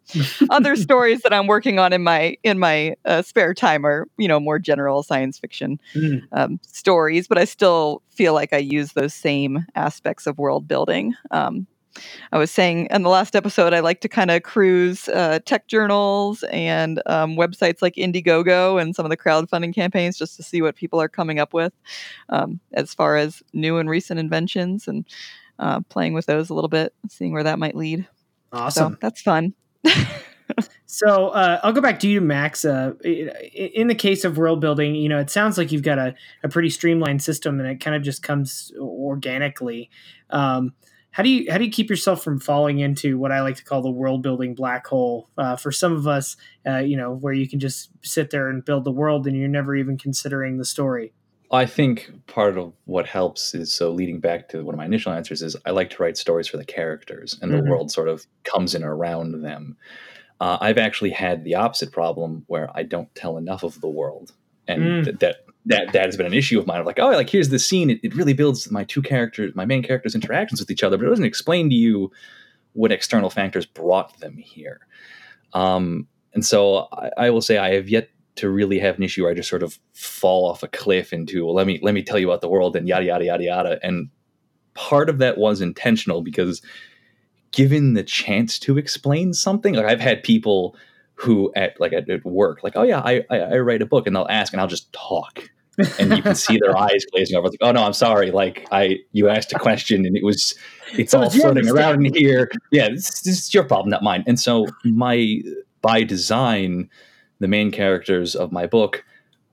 [0.49, 4.27] other stories that I'm working on in my in my uh, spare time are you
[4.27, 6.21] know more general science fiction Mm.
[6.31, 11.13] um, stories, but I still feel like I use those same aspects of world building.
[11.31, 11.67] Um,
[12.31, 15.67] I was saying in the last episode, I like to kind of cruise uh, tech
[15.67, 20.61] journals and um, websites like Indiegogo and some of the crowdfunding campaigns just to see
[20.61, 21.73] what people are coming up with
[22.29, 25.05] um, as far as new and recent inventions and
[25.59, 28.07] uh, playing with those a little bit, seeing where that might lead.
[28.53, 28.93] Awesome.
[28.93, 29.53] So that's fun.
[30.85, 32.65] So uh, I'll go back to you, Max.
[32.65, 36.13] Uh, in the case of world building, you know, it sounds like you've got a,
[36.43, 39.89] a pretty streamlined system, and it kind of just comes organically.
[40.29, 40.73] Um,
[41.11, 43.63] how do you how do you keep yourself from falling into what I like to
[43.65, 45.29] call the world building black hole?
[45.37, 48.63] Uh, for some of us, uh, you know, where you can just sit there and
[48.63, 51.13] build the world, and you're never even considering the story.
[51.53, 55.11] I think part of what helps is so leading back to one of my initial
[55.11, 57.57] answers is I like to write stories for the characters, and Mhm.
[57.63, 59.75] the world sort of comes in around them.
[60.41, 64.33] Uh, I've actually had the opposite problem where I don't tell enough of the world,
[64.67, 65.03] and Mm.
[65.05, 65.35] th- that
[65.67, 66.79] that that has been an issue of mine.
[66.79, 67.91] Of like, oh, like here's the scene.
[67.91, 71.05] It, it really builds my two characters, my main characters' interactions with each other, but
[71.05, 72.11] it doesn't explain to you
[72.73, 74.79] what external factors brought them here.
[75.53, 79.21] Um, and so I, I will say I have yet to really have an issue
[79.23, 82.01] where I just sort of fall off a cliff into well, let me let me
[82.01, 83.79] tell you about the world and yada yada yada yada.
[83.83, 84.09] And
[84.73, 86.63] part of that was intentional because
[87.51, 90.75] given the chance to explain something, like I've had people
[91.15, 94.07] who at like at, at work, like, oh yeah, I, I I write a book,
[94.07, 95.49] and they'll ask, and I'll just talk.
[95.99, 97.47] and you can see their eyes glazing over.
[97.47, 98.29] Like, oh no, I'm sorry.
[98.31, 100.53] Like I, you asked a question, and it was,
[100.97, 102.51] it's So all floating around in here.
[102.71, 104.23] Yeah, this, this is your problem, not mine.
[104.27, 105.41] And so my,
[105.81, 106.89] by design,
[107.39, 109.03] the main characters of my book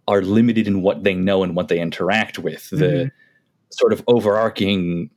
[0.09, 2.69] are limited in what they know and what they interact with.
[2.71, 3.11] The Mhm.
[3.71, 5.11] sort of overarching,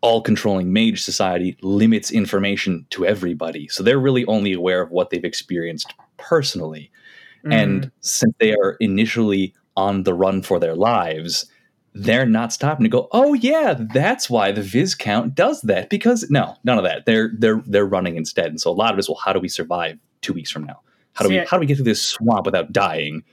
[0.00, 5.24] all-controlling mage society limits information to everybody, so they're really only aware of what they've
[5.24, 6.90] experienced personally.
[7.44, 7.52] Mm-hmm.
[7.52, 11.46] And since they are initially on the run for their lives,
[11.94, 16.56] they're not stopping to go, "Oh yeah, that's why the Viscount does that." Because no,
[16.64, 17.06] none of that.
[17.06, 18.46] They're they're they're running instead.
[18.46, 20.64] And so a lot of it is, well, how do we survive two weeks from
[20.64, 20.80] now?
[21.14, 23.24] How do See, we I- how do we get through this swamp without dying?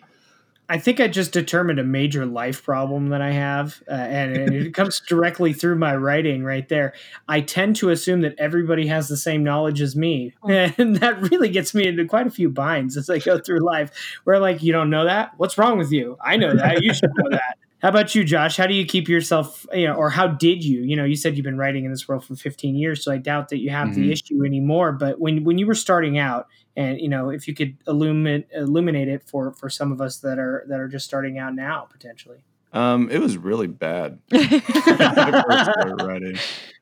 [0.70, 4.54] I think I just determined a major life problem that I have, uh, and, and
[4.54, 6.94] it comes directly through my writing right there.
[7.28, 11.50] I tend to assume that everybody has the same knowledge as me, and that really
[11.50, 13.92] gets me into quite a few binds as I go through life.
[14.26, 15.32] Where like, you don't know that?
[15.38, 16.18] What's wrong with you?
[16.24, 16.84] I know that.
[16.84, 17.58] You should know that.
[17.82, 18.58] How about you, Josh?
[18.58, 20.82] How do you keep yourself, you know, or how did you?
[20.82, 23.18] You know, you said you've been writing in this world for 15 years, so I
[23.18, 24.12] doubt that you have the Mhm.
[24.12, 24.92] issue anymore.
[24.94, 29.08] But when when you were starting out, and you know, if you could illuminate illuminate
[29.08, 32.40] it for for some of us that are that are just starting out now, potentially.
[32.74, 34.20] Um, it was really bad.
[34.32, 36.38] I writing.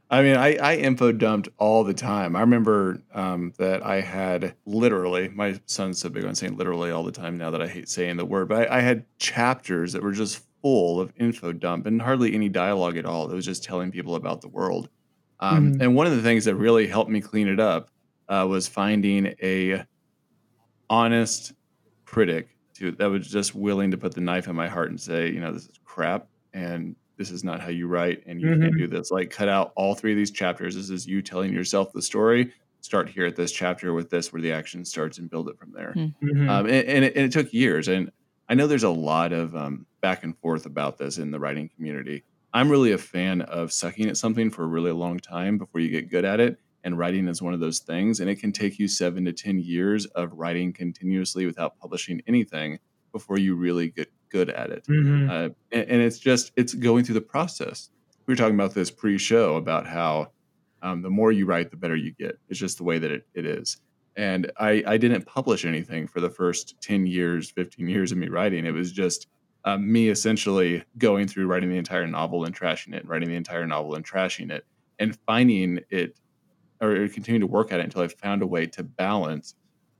[0.10, 2.36] I mean, I, I info dumped all the time.
[2.36, 7.04] I remember um, that I had literally, my son's so big on saying literally all
[7.04, 10.04] the time now that I hate saying the word, but I, I had chapters that
[10.04, 13.30] were just full of info dump and hardly any dialogue at all.
[13.30, 14.90] It was just telling people about the world.
[15.40, 15.82] Um, Mhm.
[15.82, 17.92] And one of the things that really helped me clean it up
[18.30, 19.86] uh, was finding a
[20.90, 21.54] honest
[22.06, 25.32] critic to that was just willing to put the knife in my heart and say,
[25.32, 28.76] you know, this is crap and this is not how you write and you can't
[28.76, 29.12] do this.
[29.12, 30.74] Like cut out all three of these chapters.
[30.76, 32.52] This is you telling yourself the story.
[32.82, 35.72] Start here at this chapter with this where the action starts and build it from
[35.74, 35.94] there.
[35.96, 36.50] Mhm.
[36.50, 37.88] Um, and, and, it, and it took years.
[37.88, 38.10] And
[38.50, 41.68] I know there's a lot of um, back and forth about this in the writing
[41.68, 42.24] community.
[42.54, 45.90] I'm really a fan of sucking at something for a really long time before you
[45.90, 46.60] get good at it.
[46.84, 48.20] And writing is one of those things.
[48.20, 52.78] And it can take you seven to 10 years of writing continuously without publishing anything
[53.14, 54.86] before you really get good at it.
[54.86, 55.28] Mhm.
[55.28, 57.90] Uh, and, and it's just it's going through the process.
[58.28, 60.34] We were talking about this pre-show about how
[60.84, 62.38] um, the more you write, the better you get.
[62.48, 63.78] It's just the way that it, it is.
[64.16, 68.30] And I, I didn't publish anything for the first 10 years, 15 years of me
[68.30, 68.68] writing.
[68.68, 69.28] It was just
[69.66, 73.66] um, me essentially going through writing the entire novel and trashing it, writing the entire
[73.66, 74.66] novel and trashing it,
[75.00, 76.18] and finding it
[76.82, 79.56] or continuing to work at it until I found a way to balance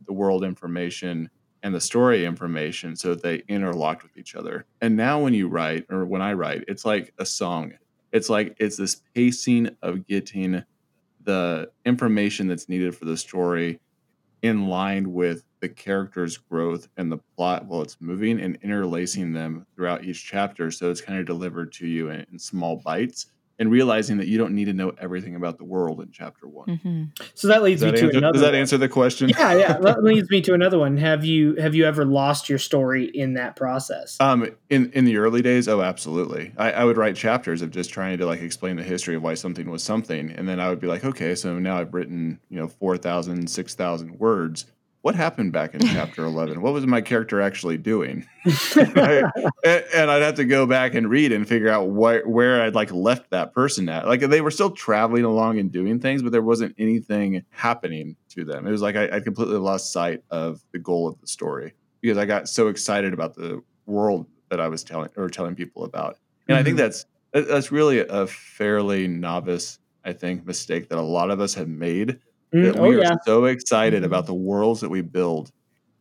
[0.06, 1.30] the world information
[1.64, 4.66] and the story information so that they interlocked with each other.
[4.82, 7.74] And now when you write, or when I write, it's like a song.
[8.12, 10.64] It's like it's this pacing of getting
[11.24, 13.80] the information that's needed for the story
[14.44, 19.66] in line with the character's growth and the plot while it's moving and interlacing them
[19.76, 23.26] throughout each chapter so it's kind of delivered to you in, in small bites
[23.58, 26.80] and realizing that you don't need to know everything about the world in chapter one.
[26.84, 28.34] hmm So that leads Does that, me to answer, another.
[28.34, 28.56] does that one.
[28.56, 29.30] answer the question?
[29.30, 29.78] Yeah, yeah.
[29.80, 30.98] That leads me to another one.
[30.98, 34.18] Have you have you ever lost your story in that process?
[34.20, 36.54] Um, in in the early days, oh, absolutely.
[36.58, 39.36] I, I would write chapters of just trying to like explain the history of why
[39.36, 42.60] something was something, and then I would be like, okay, so now I've written you
[42.60, 44.66] know 4,000, 6,000 words.
[45.06, 46.64] What happened back in chapter eleven?
[46.64, 48.26] What was my character actually doing?
[48.48, 49.22] I-
[49.64, 52.74] and, and I'd have to go back and read and figure out where where I'd
[52.74, 54.08] like left that person at.
[54.08, 58.44] Like they were still traveling along and doing things, but there wasn't anything happening to
[58.44, 58.66] them.
[58.66, 62.18] It was like I, I completely lost sight of the goal of the story because
[62.18, 66.18] I got so excited about the world that I was telling or telling people about.
[66.48, 66.80] And I think Mhm.
[66.80, 71.68] that's that's really a fairly novice, I think, mistake that a lot of us have
[71.68, 72.18] made.
[72.54, 73.16] Mm, That oh we are yeah.
[73.26, 74.06] so excited Mhm.
[74.06, 75.52] about the worlds that we build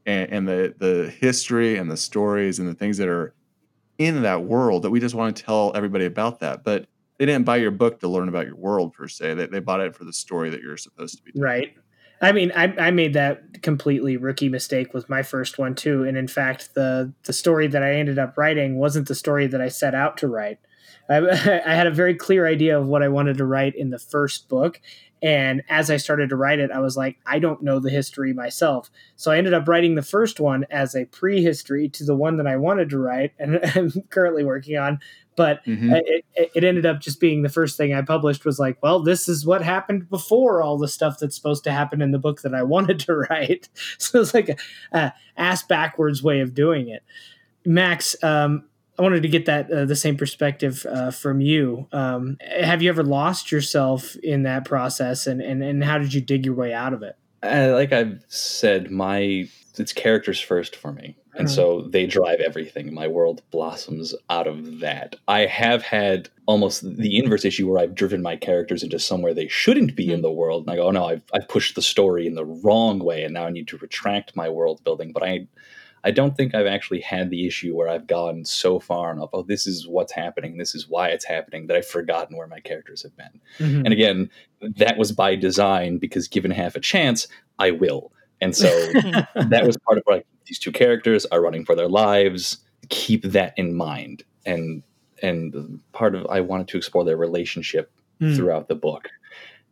[0.06, 3.34] and, and the the history and the stories and the things that are
[3.98, 6.64] in that world that we just want to tell everybody about that.
[6.64, 6.86] But
[7.18, 9.34] they didn't buy your book to learn about your world per se.
[9.34, 11.32] They, they bought it for the story that you're supposed to be.
[11.32, 11.44] telling.
[11.44, 11.74] Right.
[12.20, 16.16] I mean, I, I made that completely rookie mistake with my first one too, and
[16.16, 19.68] in fact, the the story that I ended up writing wasn't the story that I
[19.68, 20.58] set out to write.
[21.10, 21.16] I,
[21.66, 24.48] I had a very clear idea of what I wanted to write in the first
[24.48, 24.80] book,
[25.22, 28.32] and as I started to write it, I was like, I don't know the history
[28.32, 32.36] myself, so I ended up writing the first one as a prehistory to the one
[32.36, 35.00] that I wanted to write, and I'm currently working on.
[35.36, 38.80] But it, it, it ended up just being the first thing I published was like,
[38.82, 42.18] well, this is what happened before all the stuff that's supposed to happen in the
[42.18, 43.68] book that I wanted to write.
[43.98, 44.56] So it's like a,
[44.92, 47.02] a ass backwards way of doing it.
[47.64, 48.64] Max, um,
[48.98, 51.88] I wanted to get that uh, the same perspective uh, from you.
[51.92, 56.20] Um, have you ever lost yourself in that process, and, and and how did you
[56.20, 57.16] dig your way out of it?
[57.42, 61.50] Uh, like I've said, my it's characters first for me, and Mhm.
[61.50, 62.94] so they drive everything.
[62.94, 65.16] My world blossoms out of that.
[65.26, 69.48] I have had almost the inverse issue where I've driven my characters into somewhere they
[69.48, 72.28] shouldn't be in the world, and I go, "Oh no, I've I've pushed the story
[72.28, 75.48] in the wrong way, and now I need to retract my world building." But I.
[76.04, 79.30] I don't think I've actually had the issue where I've gone so far enough.
[79.32, 80.58] Oh, this is what's happening.
[80.58, 81.66] This is why it's happening.
[81.66, 83.40] That I've forgotten where my characters have been.
[83.58, 83.84] Mhm.
[83.84, 84.30] And again,
[84.76, 87.26] that was by design because given half a chance,
[87.58, 88.12] I will.
[88.40, 88.68] And so
[89.34, 92.58] that was part of like these two characters are running for their lives.
[92.90, 94.22] Keep that in mind.
[94.44, 94.82] And
[95.22, 97.90] and part of I wanted to explore their relationship
[98.20, 98.36] Mm.
[98.36, 99.08] throughout the book.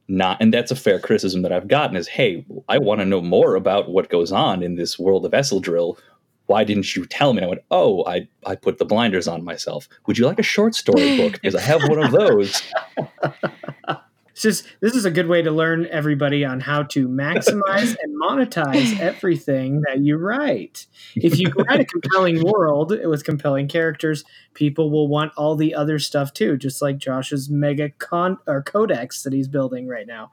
[0.09, 3.21] Not and that's a fair criticism that I've gotten is hey, I want to know
[3.21, 5.97] more about what goes on in this world of Esseldrill.
[6.47, 7.39] Why didn't you tell me?
[7.39, 9.89] And I went, oh, I, I put the blinders on myself.
[10.07, 11.33] Would you like a short story book?
[11.43, 12.63] Because I have one of those.
[14.33, 18.21] It's just this is a good way to learn everybody on how to maximize and
[18.21, 20.87] monetize everything that you write.
[21.15, 24.25] If you write a compelling world with compelling characters,
[24.55, 29.23] people will want all the other stuff too, just like Josh's mega con or codex
[29.23, 30.33] that he's building right now.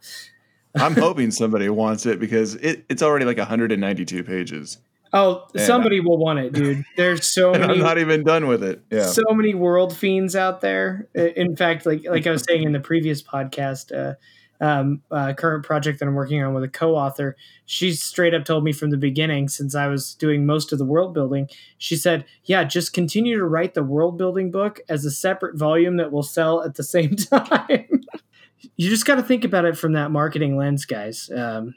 [0.76, 4.78] I'm hoping somebody wants it because it, it's already like 192 pages.
[5.12, 6.84] Oh, somebody will want it, dude.
[6.98, 8.84] There's so And I'm many not even done with it.
[8.92, 9.06] Yeah.
[9.08, 11.08] so many world fiends out there.
[11.16, 14.16] In fact, like like I was saying in the previous podcast, uh,
[14.62, 18.64] um, uh, current project that I'm working on with a co-author, she straight up told
[18.64, 22.26] me from the beginning, since I was doing most of the world building, she said,
[22.44, 26.24] "Yeah, just continue to write the world building book as a separate volume that will
[26.24, 28.04] sell at the same time."
[28.76, 31.30] You just got to think about it from that marketing lens, guys.
[31.36, 31.76] Um,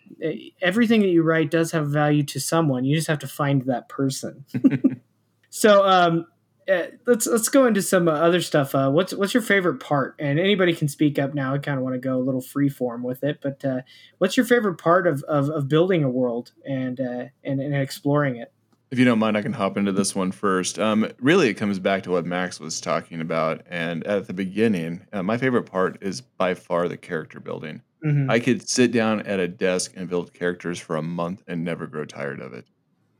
[0.60, 2.84] everything that you write does have value to someone.
[2.84, 4.44] You just have to find that person.
[5.50, 6.26] so um,
[6.68, 8.74] uh, let's let's go into some uh, other stuff.
[8.74, 10.14] Uh, what's what's your favorite part?
[10.18, 11.54] And anybody can speak up now.
[11.54, 13.80] I kind of want to go a little free form with it, but uh,
[14.18, 18.36] what's your favorite part of, of, of building a world and, uh, and and exploring
[18.36, 18.52] it?
[18.92, 20.78] If you don't mind, I can hop into this one first.
[20.78, 23.62] Um, really, it comes back to what Max was talking about.
[23.70, 27.80] And at the beginning, uh, my favorite part is by far the character building.
[28.04, 28.30] Mhm.
[28.30, 31.86] I could sit down at a desk and build characters for a month and never
[31.86, 32.66] grow tired of it.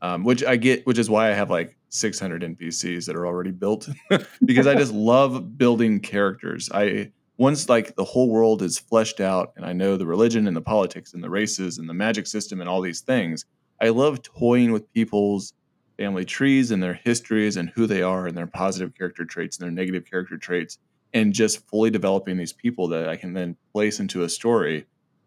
[0.03, 3.51] Um, which I get, which is why I have like 600 NPCs that are already
[3.53, 3.89] built
[4.45, 6.69] because I just love building characters.
[6.75, 10.55] I once like the whole world is fleshed out and I know the religion and
[10.55, 13.47] the politics and the races and the magic system and all these things.
[13.81, 15.55] I love toying with people's
[15.97, 19.65] family trees and their histories and who they are and their positive character traits and
[19.65, 20.79] their negative character traits
[21.15, 24.87] and just fully developing these people that I can then place into a story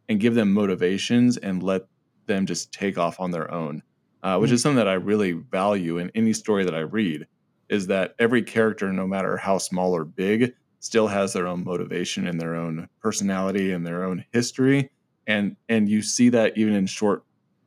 [0.10, 1.86] and give them motivations and let
[2.26, 3.84] them just take off on their own,
[4.24, 4.56] uh, which mm-hmm.
[4.56, 7.28] is something that I really value in any story that I read.
[7.68, 12.28] Is that every character, no matter how small or big, still has their own motivation
[12.28, 14.92] and their own personality and their own history,
[15.26, 17.24] and and you see that even in short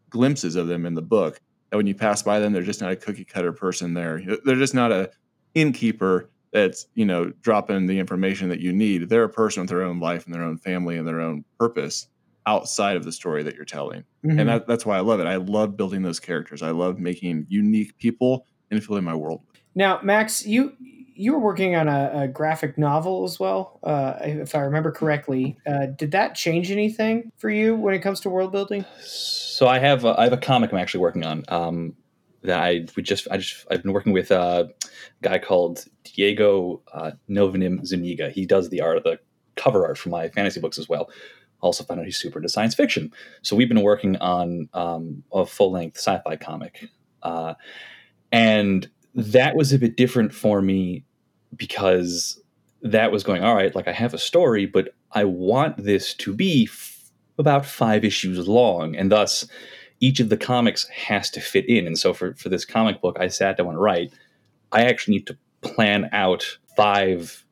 [0.09, 1.41] glimpses of them in the book.
[1.71, 3.95] That when you pass by them, they're just not a cookie cutter person.
[3.95, 5.11] There, they're just not a
[5.55, 9.09] innkeeper that's you know dropping the information that you need.
[9.09, 12.09] They're a person with their own life and their own family and their own purpose
[12.47, 14.05] outside of the story that you're telling.
[14.25, 14.39] Mm-hmm.
[14.39, 15.27] And that, that's why I love it.
[15.27, 16.63] I love building those characters.
[16.63, 19.43] I love making unique people and filling my world.
[19.75, 20.73] Now, Max, you
[21.19, 25.59] you were working on a, a graphic novel as well, uh, if I remember correctly.
[25.67, 28.85] Uh, did that change anything for you when it comes to world building?
[29.01, 31.45] So I have a, I have a comic I'm actually working on.
[31.49, 31.97] Um,
[32.43, 34.71] that I we just I just I've been working with a
[35.23, 38.31] guy called Diego uh, Novenim Zuniga.
[38.31, 39.19] He does the art, the
[39.57, 41.11] cover art for my fantasy books as well.
[41.61, 43.13] Also found out he's super into science fiction.
[43.43, 46.89] So we've been working on um, a full length sci-fi comic,
[47.25, 47.55] uh,
[48.31, 51.05] and that was a bit different for me
[51.57, 52.41] because
[52.83, 53.75] that was going all right.
[53.75, 58.47] Like I have a story, but I want this to be f- about five issues
[58.47, 59.47] long, and thus
[60.01, 61.87] each of the comics has to fit in.
[61.87, 64.13] And so for, for this comic book, I sat down and write,
[64.71, 67.45] I actually need to plan out five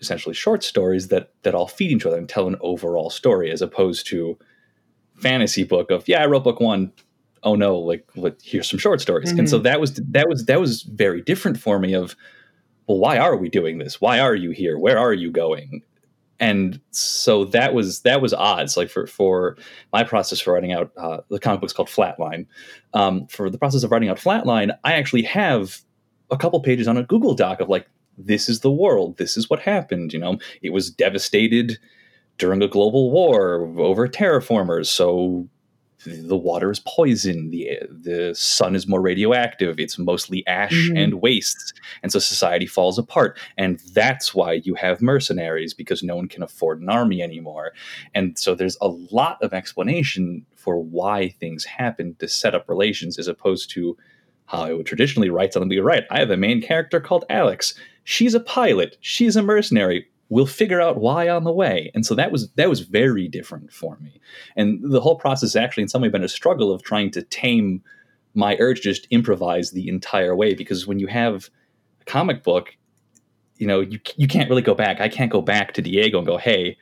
[0.00, 3.62] essentially short stories that that all feed each other and tell an overall story as
[3.62, 4.36] opposed to
[5.14, 6.92] fantasy book of yeah i wrote book one
[7.44, 9.38] oh no like let, here's some short stories mm-hmm.
[9.38, 12.16] and so that was that was that was very different for me of
[12.86, 14.00] well why are we doing this?
[14.00, 14.78] Why are you here?
[14.78, 15.82] Where are you going?
[16.40, 19.56] And so that was that was odds like for for
[19.92, 22.46] my process for writing out uh, the comic book's called flatline.
[22.92, 25.80] Um, for the process of writing out flatline i actually have
[26.30, 29.50] a couple pages on a google doc of like this is the world this is
[29.50, 30.38] what happened you know?
[30.62, 31.78] It was devastated
[32.38, 35.48] during a global war over terraformers so
[36.04, 40.96] the water is poison the the sun is more radioactive it's mostly ash mm-hmm.
[40.96, 43.38] and wastes and so society falls apart.
[43.56, 47.72] And that's why you have mercenaries because no one can afford an army anymore.
[48.14, 53.18] And so there's a lot of explanation for why things happen to set up relations
[53.18, 53.96] as opposed to
[54.46, 57.74] how I would traditionally write something be right I have a main character called Alex.
[58.04, 58.98] She's a pilot.
[59.00, 61.90] She's a mercenary we'll figure out why on the way.
[61.94, 64.20] And so that was that was very different for me.
[64.56, 67.82] And the whole process actually in some way been a struggle of trying to tame
[68.34, 70.54] my urge to just improvise the entire way.
[70.54, 71.50] Because when you have
[72.00, 72.76] a comic book
[73.56, 75.00] you know you, you can't really go back.
[75.00, 76.76] I can't go back to diego and go hey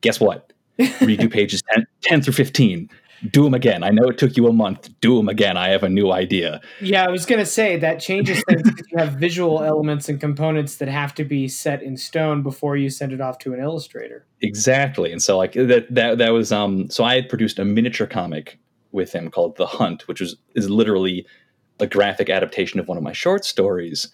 [0.00, 0.52] guess what?
[0.78, 2.88] Redo pages 10, 10 through 15
[3.28, 3.82] do them again.
[3.82, 4.88] I know it took you a month.
[5.00, 5.56] Do them again.
[5.56, 6.60] I have a new idea.
[6.80, 10.20] Yeah, I was going to say that changes things because you have visual elements and
[10.20, 13.60] components that have to be set in stone before you send it off to an
[13.60, 14.26] illustrator.
[14.40, 15.12] Exactly.
[15.12, 18.58] And so like that that that was um so I had produced a miniature comic
[18.92, 21.26] with him called The Hunt, which was is literally
[21.78, 24.08] a graphic adaptation of one of my short stories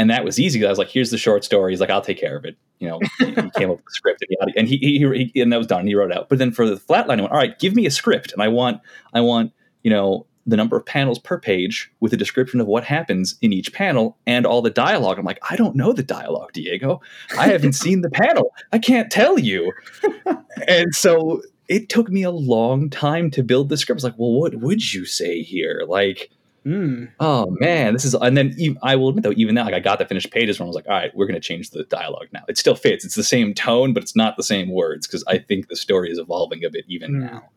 [0.00, 0.64] and that was easy.
[0.64, 2.88] I was like, "Here's the short story." He's like, "I'll take care of it." You
[2.88, 5.52] know, he, he came up with the script, and he, and he, he, he, and
[5.52, 5.80] that was done.
[5.80, 6.30] And He wrote it out.
[6.30, 8.48] But then for the flatline, I went, "All right, give me a script, and I
[8.48, 8.80] want,
[9.12, 12.82] I want, you know, the number of panels per page with a description of what
[12.82, 15.18] happens in each panel and all the dialogue.
[15.18, 17.02] I'm like, "I don't know the dialogue, Diego.
[17.36, 18.54] I haven't seen the panel.
[18.72, 19.70] I can't tell you."
[20.66, 23.96] and so it took me a long time to build the script.
[23.96, 26.30] I was like, "Well, what would you say here?" Like
[26.66, 27.10] Mm.
[27.20, 29.80] Oh man, this is and then even, I will admit though, even now, like I
[29.80, 31.84] got the finished pages where I was like, all right, we're going to change the
[31.84, 32.42] dialogue now.
[32.48, 33.04] It still fits.
[33.04, 36.10] It's the same tone, but it's not the same words because I think the story
[36.10, 37.30] is evolving a bit even mm.
[37.30, 37.48] now.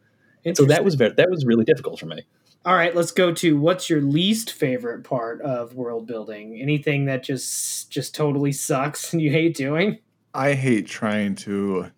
[0.46, 2.26] And so that was very, that was really difficult for me.
[2.66, 6.62] All right, let's go to what's your least favorite part of world building?
[6.62, 10.00] Anything that just just totally sucks and you hate doing?
[10.34, 11.92] I hate trying to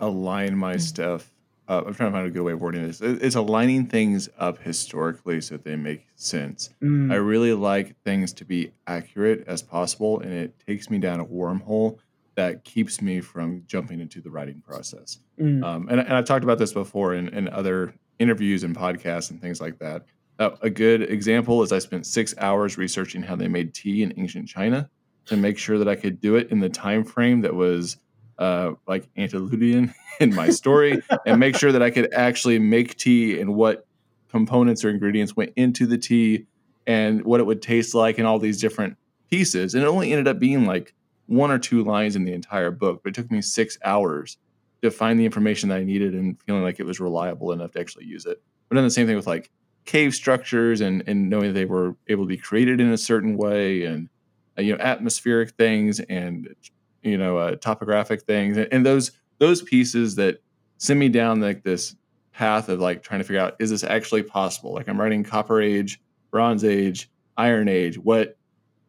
[0.00, 0.80] align my mm.
[0.80, 1.32] stuff
[1.68, 3.00] uh, I'm trying to find a good way of wording this.
[3.02, 6.70] It's aligning things up historically so that they make sense.
[6.82, 7.12] Mm.
[7.12, 11.26] I really like things to be accurate as possible, and it takes me down a
[11.26, 11.98] wormhole
[12.36, 15.18] that keeps me from jumping into the writing process.
[15.38, 15.62] Mm.
[15.62, 19.40] Um, and, and I've talked about this before in, in other interviews and podcasts and
[19.40, 20.04] things like that.
[20.38, 24.14] Uh, a good example is I spent six hours researching how they made tea in
[24.16, 24.88] ancient China
[25.26, 27.98] to make sure that I could do it in the time frame that was
[28.38, 33.40] uh, like antediluvian in my story and make sure that I could actually make tea
[33.40, 33.86] and what
[34.30, 36.46] components or ingredients went into the tea
[36.86, 38.96] and what it would taste like and all these different
[39.30, 39.74] pieces.
[39.74, 40.94] And it only ended up being like
[41.26, 44.38] one or two lines in the entire book, but it took me six hours
[44.82, 47.80] to find the information that I needed and feeling like it was reliable enough to
[47.80, 48.40] actually use it.
[48.68, 49.50] But then the same thing with like
[49.84, 53.38] cave structures and and knowing that they were able to be created in a certain
[53.38, 54.10] way and
[54.58, 56.54] uh, you know atmospheric things and
[57.02, 60.42] you know uh, topographic things and, and those those pieces that
[60.78, 61.94] send me down like this
[62.32, 64.72] path of like trying to figure out is this actually possible?
[64.72, 67.98] Like i'm writing copper age bronze age iron age.
[67.98, 68.36] What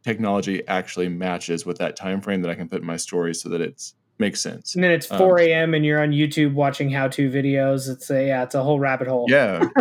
[0.03, 3.49] technology actually matches with that time frame that i can put in my story so
[3.49, 4.75] that it's makes sense.
[4.75, 5.69] And then it's 4 a.m.
[5.69, 7.89] Um, and you're on YouTube watching how-to videos.
[7.89, 9.25] It's a yeah, it's a whole rabbit hole.
[9.29, 9.67] Yeah,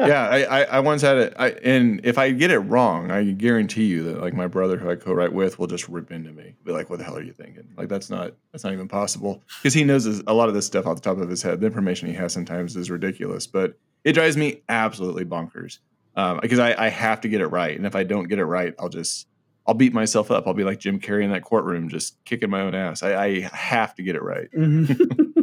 [0.00, 0.28] yeah.
[0.28, 3.84] I, I, I once had it, I, and if I get it wrong, I guarantee
[3.84, 6.72] you that like my brother who I co-write with will just rip into me, be
[6.72, 7.68] like, "What the hell are you thinking?
[7.76, 10.86] Like that's not that's not even possible." Because he knows a lot of this stuff
[10.86, 11.60] off the top of his head.
[11.60, 15.78] The information he has sometimes is ridiculous, but it drives me absolutely bonkers
[16.14, 18.44] because um, I, I have to get it right, and if I don't get it
[18.44, 19.28] right, I'll just
[19.68, 20.46] I'll beat myself up.
[20.46, 23.02] I'll be like Jim Carrey in that courtroom, just kicking my own ass.
[23.02, 24.48] I, I have to get it right.
[24.56, 25.42] Mm-hmm.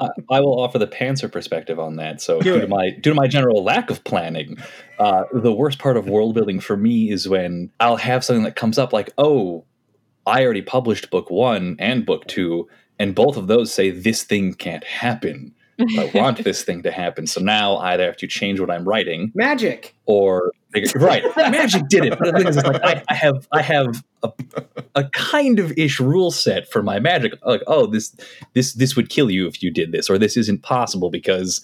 [0.00, 2.22] I, I, will offer the Pantser perspective on that.
[2.22, 4.56] So, due to my due to my general lack of planning,
[4.98, 8.56] uh, the worst part of world building for me is when I'll have something that
[8.56, 9.64] comes up like, "Oh,
[10.26, 12.68] I already published book one and book two,
[12.98, 17.26] and both of those say this thing can't happen." I want this thing to happen.
[17.26, 20.52] So now I either have to change what I'm writing, magic, or
[20.94, 22.18] right, magic did it.
[22.18, 24.32] But the thing is, like I, I, have I have a,
[24.94, 27.34] a kind of ish rule set for my magic.
[27.44, 28.16] Like, oh, this
[28.54, 31.62] this this would kill you if you did this, or this isn't possible because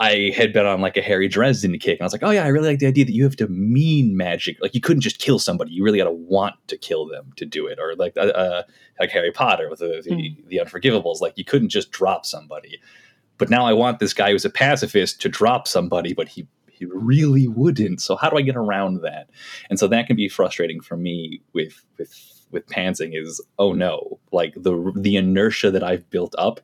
[0.00, 2.44] I had been on like a Harry Dresden kick, and I was like, oh yeah,
[2.44, 4.58] I really like the idea that you have to mean magic.
[4.60, 7.44] Like you couldn't just kill somebody; you really got to want to kill them to
[7.44, 7.78] do it.
[7.80, 8.62] Or like uh, uh
[9.00, 10.46] like Harry Potter with the, the, mm.
[10.48, 12.80] the Unforgivables, like you couldn't just drop somebody.
[13.38, 16.46] But now I want this guy who's a pacifist to drop somebody, but he
[16.78, 18.00] he really wouldn't.
[18.00, 19.28] So how do I get around that?
[19.68, 24.18] And so that can be frustrating for me with with with pantsing is oh no,
[24.32, 26.60] like the the inertia that I've built up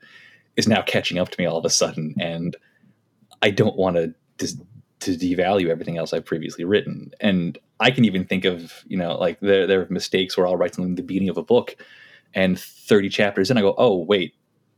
[0.56, 2.56] is now catching up to me all of a sudden, and
[3.42, 4.60] I don't want to dis-
[5.00, 7.12] to devalue everything else I've previously written.
[7.20, 10.56] And I can even think of you know like there there are mistakes where I'll
[10.56, 11.76] write something at the beginning of a book,
[12.34, 14.34] and thirty chapters in I go oh wait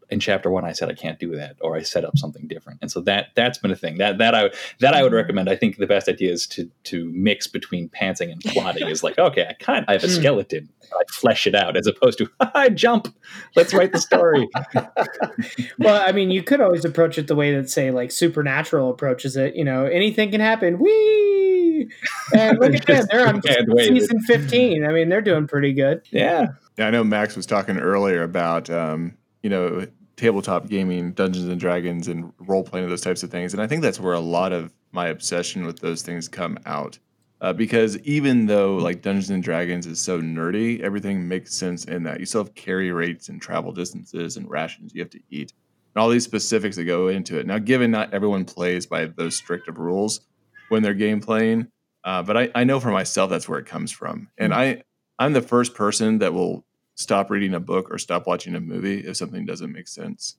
[0.08, 2.78] in chapter one I said I can't do that or I set up something different.
[2.82, 3.98] And so that that's been a thing.
[3.98, 4.50] That that I
[4.80, 5.16] that I would mm-hmm.
[5.16, 5.48] recommend.
[5.48, 9.18] I think the best idea is to to mix between pantsing and plotting is like,
[9.18, 10.12] okay, I kind I have a hmm.
[10.12, 10.68] skeleton.
[10.92, 13.12] I flesh it out as opposed to I jump.
[13.56, 14.48] Let's write the story.
[15.78, 19.36] well, I mean, you could always approach it the way that say like supernatural approaches
[19.36, 20.78] it, you know, anything can happen.
[20.78, 21.90] Whee!
[22.32, 23.06] And look at them.
[23.10, 24.84] They're on season 15.
[24.84, 26.02] I mean, they're doing pretty good.
[26.10, 26.46] Yeah.
[26.78, 29.86] Yeah, I know Max was talking earlier about um, you know,
[30.16, 33.52] tabletop gaming, Dungeons and Dragons, and role playing, those types of things.
[33.52, 36.98] And I think that's where a lot of my obsession with those things come out.
[37.40, 42.02] Uh, because even though like Dungeons and Dragons is so nerdy, everything makes sense in
[42.04, 42.18] that.
[42.18, 45.52] You still have carry rates and travel distances and rations you have to eat,
[45.94, 47.46] and all these specifics that go into it.
[47.46, 50.22] Now, given not everyone plays by those strict of rules
[50.70, 51.68] when they're game playing,
[52.04, 54.80] uh, but I, I know for myself that's where it comes from, and mm-hmm.
[54.80, 54.82] I
[55.18, 56.64] I'm the first person that will
[56.96, 60.36] stop reading a book or stop watching a movie if something doesn't make sense.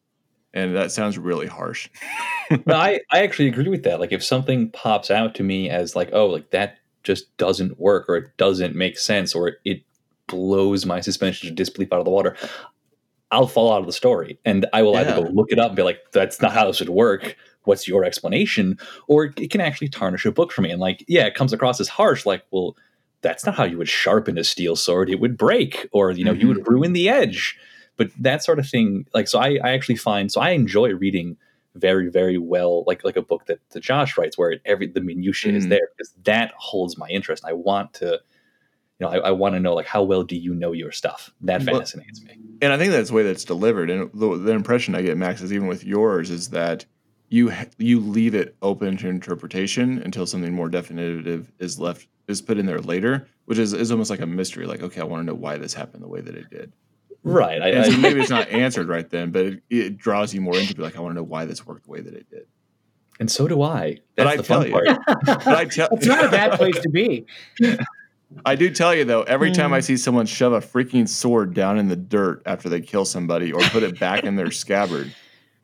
[0.53, 1.88] And that sounds really harsh.
[2.66, 3.99] no, I, I actually agree with that.
[3.99, 8.10] Like if something pops out to me as like, oh, like that just doesn't work
[8.10, 9.84] or it doesn't make sense or it
[10.26, 12.36] blows my suspension of disbelief out of the water,
[13.30, 15.01] I'll fall out of the story and I will yeah.
[15.01, 17.36] either go look it up and be like, that's not how this would work.
[17.66, 18.80] What's your explanation?
[19.08, 20.72] Or it can actually tarnish a book for me.
[20.72, 22.26] And like, yeah, it comes across as harsh.
[22.26, 22.76] Like, well,
[23.28, 25.09] that's not how you would sharpen a steel sword.
[25.09, 26.41] It would break, or you know, mm-hmm.
[26.41, 26.73] you would mm-hmm.
[26.73, 27.59] ruin the edge.
[27.97, 31.36] But that sort of thing, like, so I, I actually find so I enjoy reading
[31.75, 35.51] very, very well, like like a book that, that Josh writes, where every the minutiae
[35.51, 35.57] mm-hmm.
[35.57, 37.43] is there because that holds my interest.
[37.45, 40.55] I want to, you know, I, I want to know like how well do you
[40.55, 41.30] know your stuff?
[41.41, 42.41] That fascinates well, me.
[42.61, 43.89] And I think that's the way that's delivered.
[43.89, 46.86] And the, the impression I get, Max, is even with yours, is that
[47.30, 52.57] you you leave it open to interpretation until something more definitive is left is put
[52.57, 54.65] in there later, which is, is almost like a mystery.
[54.65, 56.73] Like, okay, I want to know why this happened the way that it did.
[57.23, 57.61] Right.
[57.61, 60.75] I, I, maybe it's not answered right then, but it, it, draws you more into
[60.75, 62.45] be like, I want to know why this worked the way that it did.
[63.19, 63.99] And so do I.
[64.15, 65.45] That's but I the tell fun you, part.
[65.45, 67.25] but I tell, it's not a bad place to be.
[68.45, 69.84] I do tell you though, every time I hmm.
[69.84, 73.61] see someone shove a freaking sword down in the dirt after they kill somebody or
[73.61, 75.13] put it back in their scabbard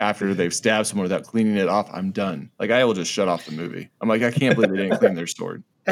[0.03, 2.51] after they've stabbed someone without cleaning it off, I'm done.
[2.59, 3.89] Like I will just shut off the movie.
[4.01, 5.63] I'm like, I can't believe they didn't clean their sword.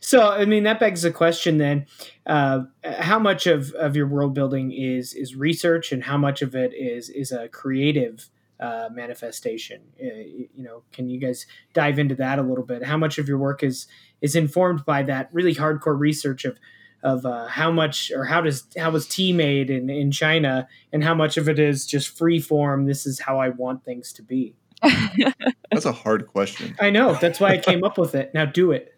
[0.00, 1.86] so I mean that begs the question then:
[2.26, 6.54] uh, how much of, of your world building is is research, and how much of
[6.54, 8.28] it is is a creative
[8.60, 9.82] uh, manifestation.
[10.00, 10.14] Uh,
[10.54, 12.84] you know, can you guys dive into that a little bit?
[12.84, 13.86] How much of your work is
[14.20, 16.58] is informed by that really hardcore research of
[17.02, 21.02] of uh, how much or how does how was tea made in in China, and
[21.02, 22.86] how much of it is just free form?
[22.86, 24.54] This is how I want things to be.
[25.70, 26.74] That's a hard question.
[26.80, 27.14] I know.
[27.14, 28.32] That's why I came up with it.
[28.34, 28.94] Now do it.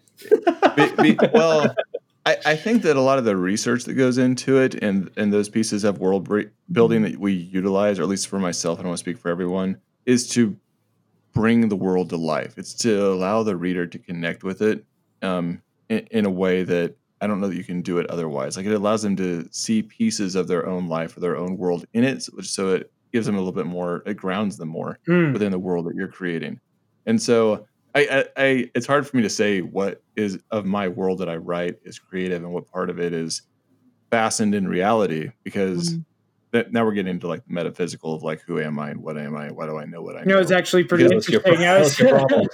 [0.76, 1.74] be, be, well,
[2.24, 5.32] I, I, think that a lot of the research that goes into it and and
[5.32, 6.28] those pieces of world
[6.70, 9.28] building that we utilize, or at least for myself, I don't want to speak for
[9.28, 10.56] everyone, is to
[11.32, 12.56] bring the world to life.
[12.56, 14.84] It's to allow the reader to connect with it
[15.20, 18.56] um, in, in a way that I don't know that you can do it otherwise.
[18.56, 21.86] Like it allows them to see pieces of their own life or their own world
[21.94, 24.02] in it, so it gives them a little bit more.
[24.06, 25.32] It grounds them more mm.
[25.32, 26.60] within the world that you're creating.
[27.06, 30.88] And so I, I, I, it's hard for me to say what is of my
[30.88, 33.42] world that I write is creative and what part of it is
[34.10, 36.04] fastened in reality because mm.
[36.54, 39.18] That, now we're getting into like the metaphysical of like who am I and what
[39.18, 39.50] am I?
[39.50, 40.34] Why do I know what I know?
[40.34, 42.48] No, it's actually pretty because interesting.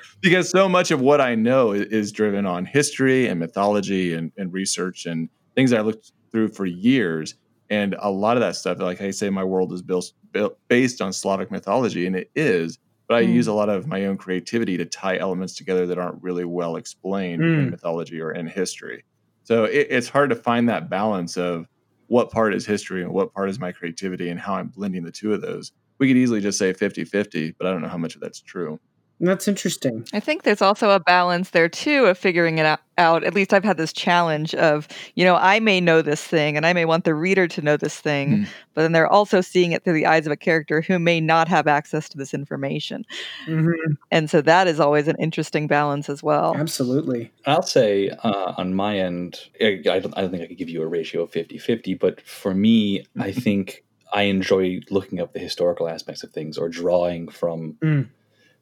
[0.20, 4.32] because so much of what I know is, is driven on history and mythology and,
[4.36, 7.34] and research and things I looked through for years.
[7.70, 11.00] And a lot of that stuff, like I say, my world is built, built based
[11.00, 12.78] on Slavic mythology, and it is
[13.08, 13.34] but I mm.
[13.34, 16.76] use a lot of my own creativity to tie elements together that aren't really well
[16.76, 17.58] explained mm.
[17.58, 19.04] in mythology or in history.
[19.44, 21.68] So it, it's hard to find that balance of
[22.08, 25.12] what part is history and what part is my creativity and how I'm blending the
[25.12, 25.72] two of those.
[25.98, 28.40] We could easily just say 50 50, but I don't know how much of that's
[28.40, 28.78] true.
[29.18, 30.06] That's interesting.
[30.12, 33.24] I think there's also a balance there too of figuring it out.
[33.24, 36.66] At least I've had this challenge of, you know, I may know this thing and
[36.66, 38.48] I may want the reader to know this thing, mm.
[38.74, 41.48] but then they're also seeing it through the eyes of a character who may not
[41.48, 43.06] have access to this information.
[43.46, 43.94] Mm-hmm.
[44.10, 46.54] And so that is always an interesting balance as well.
[46.54, 47.32] Absolutely.
[47.46, 50.82] I'll say uh, on my end, I don't, I don't think I could give you
[50.82, 55.38] a ratio of 50 50, but for me, I think I enjoy looking up the
[55.38, 57.78] historical aspects of things or drawing from.
[57.82, 58.08] Mm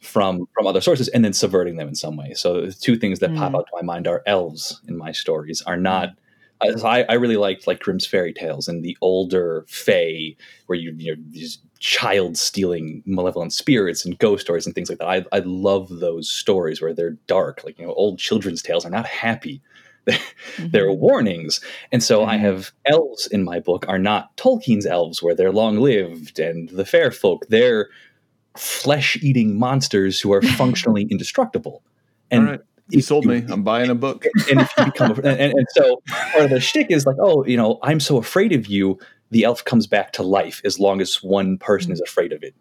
[0.05, 2.35] from from other sources and then subverting them in some way.
[2.35, 3.39] So the two things that mm.
[3.39, 6.11] pop out to my mind are elves in my stories are not.
[6.63, 10.35] I, I really liked like Grimm's fairy tales and the older Fae,
[10.67, 14.99] where you you know these child stealing malevolent spirits and ghost stories and things like
[14.99, 15.09] that.
[15.09, 18.91] I I love those stories where they're dark, like you know old children's tales are
[18.91, 19.61] not happy.
[20.09, 20.69] mm-hmm.
[20.69, 21.61] they're warnings.
[21.91, 22.31] And so mm-hmm.
[22.31, 26.69] I have elves in my book are not Tolkien's elves where they're long lived and
[26.69, 27.47] the fair folk.
[27.49, 27.89] They're
[28.57, 31.83] flesh eating monsters who are functionally indestructible.
[32.31, 33.45] And you sold me.
[33.49, 34.27] I'm buying a book.
[34.51, 37.45] And if you become, a, and, and, so part of the shtick is like, oh,
[37.47, 38.99] you know, I'm so afraid of you.
[39.31, 41.95] The elf comes back to life as long as one person mm.
[41.95, 42.55] is afraid of it.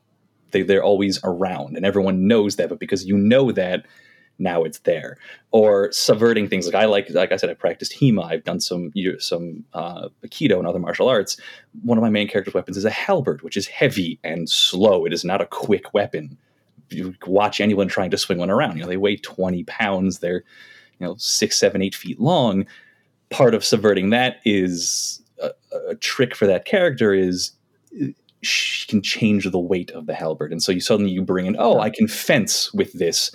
[0.51, 2.69] They, they're always around, and everyone knows that.
[2.69, 3.85] But because you know that,
[4.39, 5.17] now it's there.
[5.51, 8.25] Or subverting things like i like like i said i practiced hema.
[8.25, 11.37] I've done some some uh, aikido and other martial arts.
[11.83, 15.05] One of my main character's weapons is a halberd which is heavy and slow.
[15.05, 16.37] It is not a quick weapon.
[16.89, 18.77] You watch anyone trying to swing one around.
[18.77, 20.19] You know they weigh 20 pounds.
[20.19, 20.43] They're
[20.99, 22.65] you know six seven eight feet long.
[23.29, 25.51] Part of subverting that is a,
[25.89, 27.51] a trick for that character is
[28.41, 30.51] she can change the weight of the halberd.
[30.51, 33.31] And so you suddenly you bring in oh i can fence with this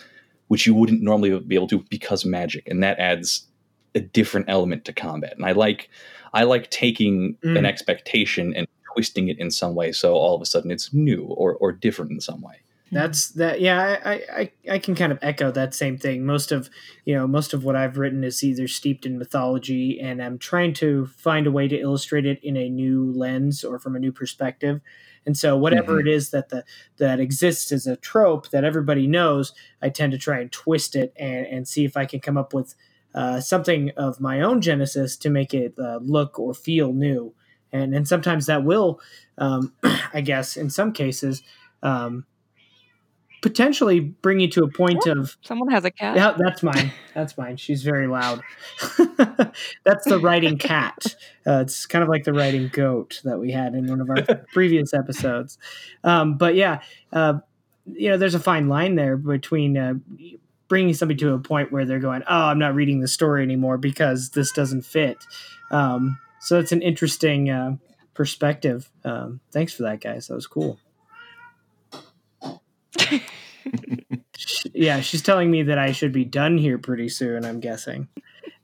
[0.48, 3.46] which you wouldn't normally be able to because magic, and that adds
[3.94, 5.34] a different element to combat.
[5.36, 5.88] And I like
[6.34, 7.56] I like taking mm.
[7.56, 11.24] an expectation and twisting it in some way, so all of a sudden it's new
[11.24, 12.60] or or different in some way.
[12.90, 13.60] That's that.
[13.60, 16.24] Yeah, I, I I can kind of echo that same thing.
[16.24, 16.70] Most of
[17.04, 20.72] you know most of what I've written is either steeped in mythology, and I'm trying
[20.74, 24.12] to find a way to illustrate it in a new lens or from a new
[24.12, 24.80] perspective.
[25.26, 26.08] And so whatever mm-hmm.
[26.08, 26.64] it is that the
[26.96, 31.12] that exists as a trope that everybody knows, I tend to try and twist it
[31.18, 32.74] and, and see if I can come up with
[33.14, 37.34] uh, something of my own genesis to make it uh, look or feel new.
[37.70, 39.00] And and sometimes that will,
[39.36, 39.74] um,
[40.14, 41.42] I guess, in some cases.
[41.82, 42.24] Um,
[43.40, 46.16] potentially bring you to a point oh, of someone has a cat.
[46.16, 46.92] Yeah, that's mine.
[47.14, 47.56] That's mine.
[47.56, 48.42] She's very loud.
[49.84, 51.14] that's the writing cat.
[51.46, 54.22] Uh, it's kind of like the writing goat that we had in one of our
[54.52, 55.58] previous episodes.
[56.04, 56.80] Um, but yeah,
[57.12, 57.34] uh,
[57.86, 59.94] you know, there's a fine line there between uh,
[60.68, 63.78] bringing somebody to a point where they're going, "Oh, I'm not reading the story anymore
[63.78, 65.18] because this doesn't fit."
[65.70, 67.76] Um, so it's an interesting uh,
[68.14, 68.90] perspective.
[69.04, 70.28] Um, thanks for that, guys.
[70.28, 70.78] That was cool.
[74.72, 77.44] Yeah, she's telling me that I should be done here pretty soon.
[77.44, 78.08] I'm guessing.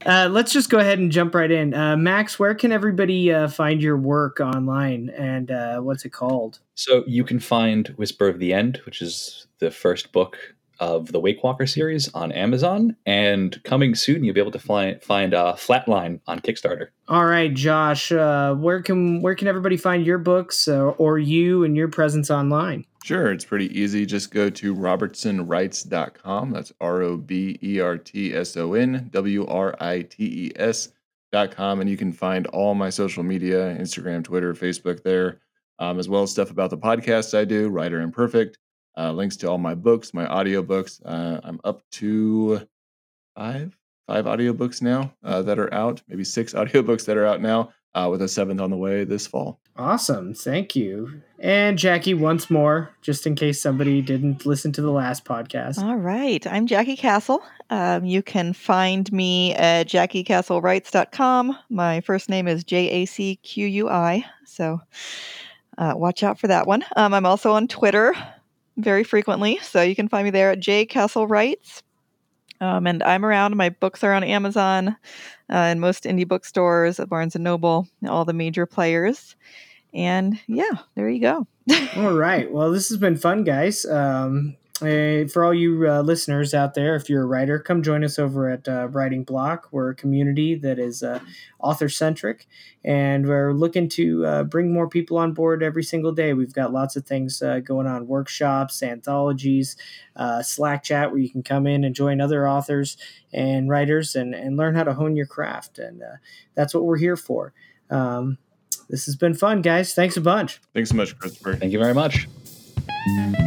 [0.04, 1.72] Uh, let's just go ahead and jump right in.
[1.72, 6.60] Uh, Max, where can everybody uh, find your work online, and uh, what's it called?
[6.74, 10.36] So you can find Whisper of the End, which is the first book
[10.80, 15.02] of the Wake Walker series on Amazon, and coming soon you'll be able to find
[15.02, 16.88] find uh, Flatline on Kickstarter.
[17.08, 21.64] All right, Josh, uh, where can where can everybody find your books uh, or you
[21.64, 22.84] and your presence online?
[23.04, 24.06] Sure, it's pretty easy.
[24.06, 26.50] Just go to robertsonwrites.com.
[26.50, 30.52] That's R O B E R T S O N W R I T E
[30.56, 31.82] S.com.
[31.82, 35.42] And you can find all my social media Instagram, Twitter, Facebook there,
[35.78, 38.56] um, as well as stuff about the podcasts I do, Writer Imperfect,
[38.96, 41.02] uh, links to all my books, my audiobooks.
[41.04, 42.66] Uh, I'm up to
[43.36, 43.76] five,
[44.06, 48.08] five audiobooks now uh, that are out, maybe six audiobooks that are out now, uh,
[48.10, 49.60] with a seventh on the way this fall.
[49.76, 50.34] Awesome.
[50.34, 51.22] Thank you.
[51.38, 55.82] And Jacqui, once more, just in case somebody didn't listen to the last podcast.
[55.82, 56.44] All right.
[56.46, 57.42] I'm Jacqui Castle.
[57.70, 61.56] Um, you can find me at jacquicastlewrites.com.
[61.70, 64.24] My first name is J A C Q U I.
[64.44, 64.80] So
[65.78, 66.84] uh, watch out for that one.
[66.96, 68.14] Um, I'm also on Twitter
[68.76, 69.58] very frequently.
[69.58, 71.82] So you can find me there at J Castle Writes.
[72.64, 73.56] Um, and I'm around.
[73.56, 74.94] My books are on Amazon uh,
[75.50, 79.36] and most indie bookstores, at Barnes and Noble, all the major players.
[79.92, 81.46] And yeah, there you go.
[81.96, 82.50] all right.
[82.50, 83.84] Well, this has been fun, guys.
[83.84, 88.02] Um, uh, for all you uh, listeners out there, if you're a writer, come join
[88.02, 89.68] us over at uh, Writing Block.
[89.70, 91.20] We're a community that is uh,
[91.60, 92.48] author centric,
[92.84, 96.34] and we're looking to uh, bring more people on board every single day.
[96.34, 99.76] We've got lots of things uh, going on workshops, anthologies,
[100.42, 102.96] Slack chat where you can come in and join other authors
[103.32, 105.78] and writers and, and learn how to hone your craft.
[105.78, 106.02] And
[106.56, 107.52] that's what we're here for.
[107.90, 108.38] Um,
[108.90, 109.94] this has been fun, guys.
[109.94, 110.60] Thanks a bunch.
[110.74, 111.54] Thanks so much, Christopher.
[111.54, 112.26] Thank you very much.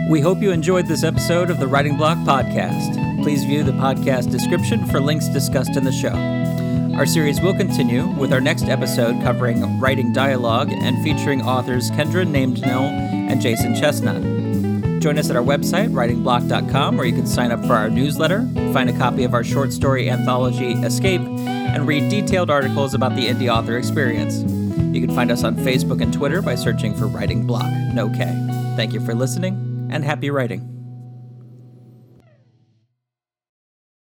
[0.10, 3.24] We hope you enjoyed this episode of the Writing Block Podcast.
[3.24, 6.14] Please view the podcast description for links discussed in the show.
[6.98, 12.26] Our series will continue with our next episode covering writing dialogue and featuring authors Kendra
[12.26, 12.90] Namednell
[13.30, 14.22] and Jason Chestnut.
[15.02, 18.90] Join us at our website, writingblock.com, where you can sign up for our newsletter, find
[18.90, 23.54] a copy of our short story anthology, Escape, and read detailed articles about the indie
[23.54, 24.40] author experience.
[24.96, 28.67] You can find us on Facebook and Twitter by searching for Writing Block, no K.
[28.78, 30.77] Thank you for listening and happy writing.